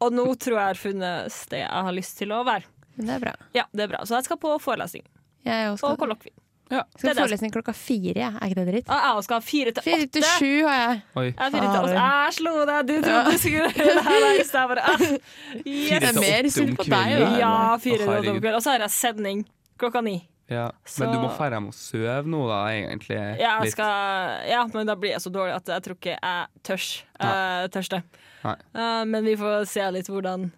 Og 0.04 0.12
nå 0.14 0.26
tror 0.42 0.58
jeg 0.58 0.64
jeg 0.64 0.72
har 0.74 0.80
funnet 0.82 1.34
sted 1.34 1.62
jeg 1.62 1.86
har 1.88 1.96
lyst 1.96 2.18
til 2.20 2.34
å 2.36 2.42
være. 2.48 2.68
Men 2.96 3.10
det 3.10 3.14
er 3.18 3.24
bra. 3.28 3.36
Ja, 3.56 3.68
det 3.72 3.86
er 3.86 3.94
bra. 3.94 4.02
Så 4.08 4.18
jeg 4.18 4.28
skal 4.28 4.40
på 4.40 4.54
forelesning 4.64 5.04
Jeg 5.46 5.70
også 5.74 5.92
og 5.92 6.00
kollokvie. 6.00 6.34
Ja. 6.72 6.82
skal 6.98 7.10
jeg 7.12 7.16
ha 7.18 7.22
forelesning 7.26 7.52
klokka 7.54 7.74
fire. 7.78 8.14
ja. 8.18 8.30
Er 8.42 8.50
ikke 8.50 8.56
det 8.56 8.68
dritt? 8.74 8.88
Jeg 8.90 9.24
skal 9.28 9.36
ha 9.38 9.44
fire 9.46 9.72
til 9.76 9.84
Fire 9.86 10.08
til 10.08 10.22
åtte. 10.24 10.32
sju 10.40 10.66
har 10.66 10.78
jeg. 10.82 11.02
Oi. 11.16 11.26
Jeg, 11.26 11.36
er 11.38 11.52
fire 11.56 11.68
til 11.72 11.82
åtte. 11.86 11.98
Jeg 12.00 12.34
slo 12.40 12.54
deg! 12.66 12.88
Du 12.90 12.94
trodde 13.06 13.32
du 13.32 13.38
skulle 13.38 13.70
gjøre 13.70 13.96
det 13.96 14.06
her. 14.08 14.30
i 14.40 14.46
stedet 14.50 14.80
Ah, 14.86 14.98
Fire 14.98 15.20
Yes. 15.66 15.90
Det 15.90 16.14
til 16.16 16.24
åtte 16.26 16.52
synd 16.56 16.70
om 16.70 16.76
på 16.80 16.84
deg, 16.90 17.12
kvelden. 17.12 17.38
Ja, 17.40 17.78
fire 17.78 17.98
til 18.02 18.10
åtte 18.10 18.32
om 18.34 18.40
kvelden. 18.42 18.56
Og 18.56 18.64
så 18.66 18.72
har 18.74 18.80
jeg 18.88 18.90
sending 18.96 19.46
klokka 19.78 20.02
ni. 20.04 20.16
Ja. 20.50 20.72
Så- 20.86 21.00
Men 21.06 21.14
du 21.16 21.20
må 21.22 21.30
dra 21.38 21.50
hjem 21.50 21.68
og 21.68 21.74
sove 21.74 22.18
nå, 22.26 22.42
da, 22.50 22.60
egentlig. 22.70 23.18
Jeg 23.40 23.62
litt. 23.64 23.72
skal, 23.72 24.46
ja, 24.50 24.66
men 24.74 24.86
da 24.86 24.96
blir 24.96 25.10
jeg 25.16 25.22
så 25.22 25.32
dårlig 25.34 25.56
at 25.56 25.66
jeg 25.74 25.82
tror 25.88 25.96
ikke 25.98 26.18
jeg 26.22 26.48
tørs. 26.64 27.04
Uh, 27.20 27.66
tørste. 27.74 28.04
Nei. 28.44 28.56
Eh, 28.76 29.06
men 29.06 29.24
vi 29.26 29.34
får 29.36 29.66
se 29.66 29.82
litt 29.92 30.06
hvordan, 30.08 30.52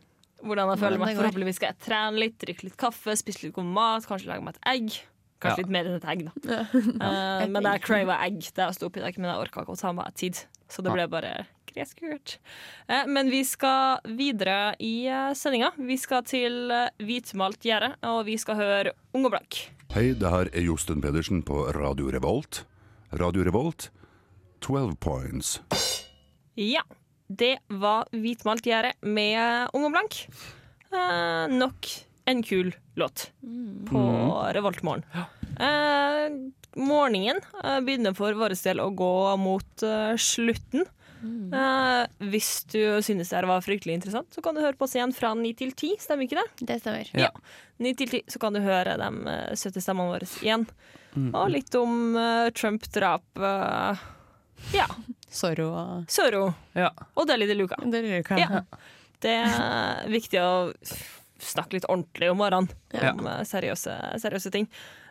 hvordan 0.44 0.70
jeg 0.74 0.80
føler 0.82 0.98
Hvordan 0.98 1.00
meg. 1.00 1.08
det 1.08 1.16
går. 1.16 1.24
Forhåpentligvis 1.24 1.56
skal 1.56 1.70
jeg 1.72 1.80
trene 1.88 2.20
litt, 2.20 2.38
drikke 2.40 2.64
litt 2.68 2.76
kaffe, 2.78 3.16
spise 3.16 3.44
litt 3.46 3.54
god 3.56 3.64
mat, 3.66 4.04
kanskje 4.06 4.28
lage 4.28 4.44
meg 4.44 4.56
et 4.56 4.68
egg. 4.76 4.98
Kanskje 5.38 5.62
Ja. 5.62 5.64
litt 5.64 5.74
mer 5.74 5.86
enn 5.86 5.98
et 6.00 6.08
egg, 6.10 6.24
da. 6.26 6.32
Ja. 6.50 6.62
Eh, 6.64 7.44
Et 7.46 7.52
men 7.54 7.64
jeg 7.70 7.84
crava 7.86 8.18
egg 8.26 8.40
da 8.56 8.68
jeg 8.70 8.78
sto 8.80 8.88
opp 8.90 8.98
i 8.98 9.04
dag, 9.04 9.20
men 9.20 9.30
jeg 9.30 9.44
orka 9.46 9.62
ikke 9.62 9.76
å 9.76 9.80
ta 9.80 9.92
meg 9.94 10.16
tid. 10.18 10.40
Så 10.68 10.84
det 10.84 10.92
ble 10.92 11.06
bare 11.08 11.46
greskurt. 11.70 12.38
Uh, 12.90 13.06
men 13.08 13.30
vi 13.30 13.44
skal 13.46 14.02
videre 14.18 14.74
i 14.84 15.08
uh, 15.08 15.30
sendinga. 15.38 15.70
Vi 15.78 15.98
skal 16.02 16.24
til 16.28 16.72
uh, 16.74 16.90
hvitmalt 16.98 17.62
gjerde, 17.64 17.94
og 18.10 18.26
vi 18.28 18.38
skal 18.42 18.58
høre 18.60 18.96
Ung 19.14 19.28
og 19.30 19.36
blank. 19.36 19.60
Hei, 19.94 20.10
det 20.18 20.32
her 20.34 20.50
er 20.52 20.66
Josten 20.66 21.02
Pedersen 21.06 21.44
på 21.46 21.68
Radio 21.78 22.10
Revolt. 22.12 22.66
Radio 23.14 23.46
Revolt, 23.48 23.92
12 24.66 24.98
points. 25.00 25.54
Ja, 26.58 26.82
det 27.30 27.60
var 27.70 28.10
Hvitmalt 28.12 28.66
gjerde 28.68 28.96
med 29.06 29.70
Ung 29.78 29.86
og 29.88 29.94
blank. 29.94 30.26
Eh, 30.92 31.46
nok 31.54 31.88
en 32.28 32.44
kul 32.44 32.76
låt 32.96 33.32
på 33.90 34.00
Revoltmorgen. 34.54 35.04
Eh, 35.60 36.28
morgenen 36.76 37.40
eh, 37.64 37.80
begynner 37.82 38.14
for 38.18 38.36
vår 38.36 38.56
del 38.60 38.82
å 38.84 38.90
gå 38.92 39.14
mot 39.40 39.84
uh, 39.88 40.14
slutten. 40.20 40.84
Eh, 41.24 42.04
hvis 42.30 42.52
du 42.70 43.00
synes 43.02 43.32
det 43.32 43.48
var 43.50 43.64
fryktelig 43.66 43.96
interessant, 43.98 44.28
så 44.36 44.44
kan 44.44 44.58
du 44.58 44.62
høre 44.62 44.76
på 44.78 44.86
oss 44.86 44.98
igjen 44.98 45.16
fra 45.16 45.32
ni 45.40 45.54
til 45.58 45.72
ti. 45.72 45.94
Stemmer 46.04 46.28
ikke 46.28 46.42
det? 46.42 46.68
Det 46.68 46.80
stemmer. 46.84 47.10
Ja. 47.18 47.32
Ni 47.82 47.96
til 47.98 48.12
ti, 48.12 48.22
så 48.28 48.44
kan 48.44 48.54
du 48.58 48.62
høre 48.66 48.98
de 49.00 49.10
uh, 49.24 49.56
søte 49.58 49.82
stemmene 49.84 50.18
våre 50.18 50.30
igjen. 50.44 50.68
Og 51.32 51.48
litt 51.50 51.74
om 51.80 52.14
uh, 52.20 52.52
Trump-drap. 52.54 53.26
ja. 54.76 54.90
Zorro 55.38 55.72
og 55.72 56.78
Ja. 56.78 56.92
og 57.16 57.28
Deli 57.28 57.48
de 57.50 57.56
Luca. 57.56 57.80
Deli 57.84 58.20
Luca. 58.20 58.38
Ja. 58.40 58.62
Det 59.24 59.34
er 59.34 60.06
viktig 60.12 60.40
å 60.44 60.52
snakke 61.44 61.78
litt 61.78 61.88
ordentlig 61.90 62.30
om 62.32 62.40
morgenen. 62.42 62.70
Om 62.94 63.28
ja. 63.28 63.36
seriøse, 63.48 63.94
seriøse 64.24 64.52
ting. 64.54 64.68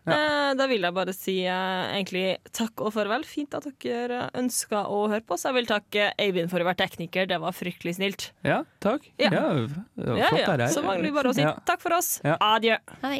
Ja. 0.06 0.54
Da 0.54 0.68
vil 0.70 0.84
jeg 0.86 0.94
bare 0.94 1.10
si 1.16 1.34
eh, 1.50 1.86
egentlig 1.96 2.36
takk 2.54 2.78
og 2.86 2.92
farvel. 2.94 3.24
Fint 3.26 3.56
at 3.58 3.66
dere 3.82 4.28
ønska 4.38 4.84
å 4.86 5.00
høre 5.10 5.24
på 5.26 5.34
oss. 5.34 5.46
Jeg 5.48 5.56
vil 5.56 5.66
takke 5.66 6.12
Eivind 6.22 6.52
for 6.52 6.62
å 6.62 6.68
være 6.68 6.78
tekniker. 6.84 7.26
Det 7.26 7.40
var 7.42 7.56
fryktelig 7.56 7.96
snilt. 7.98 8.28
Ja, 8.46 8.60
takk. 8.84 9.08
Ja. 9.18 9.32
det 9.34 9.42
var 9.42 10.20
Ja, 10.22 10.30
flott 10.30 10.44
ja. 10.44 10.56
det 10.56 10.68
her. 10.68 10.74
Så 10.76 10.84
mangler 10.86 11.08
vi 11.10 11.16
bare 11.18 11.34
å 11.34 11.34
si 11.34 11.42
Ja. 11.42 11.56
takk 11.66 11.82
for 11.82 11.98
oss. 11.98 12.20
Ja. 12.22 12.36
Adjø. 12.38 12.78
Hei. 13.02 13.18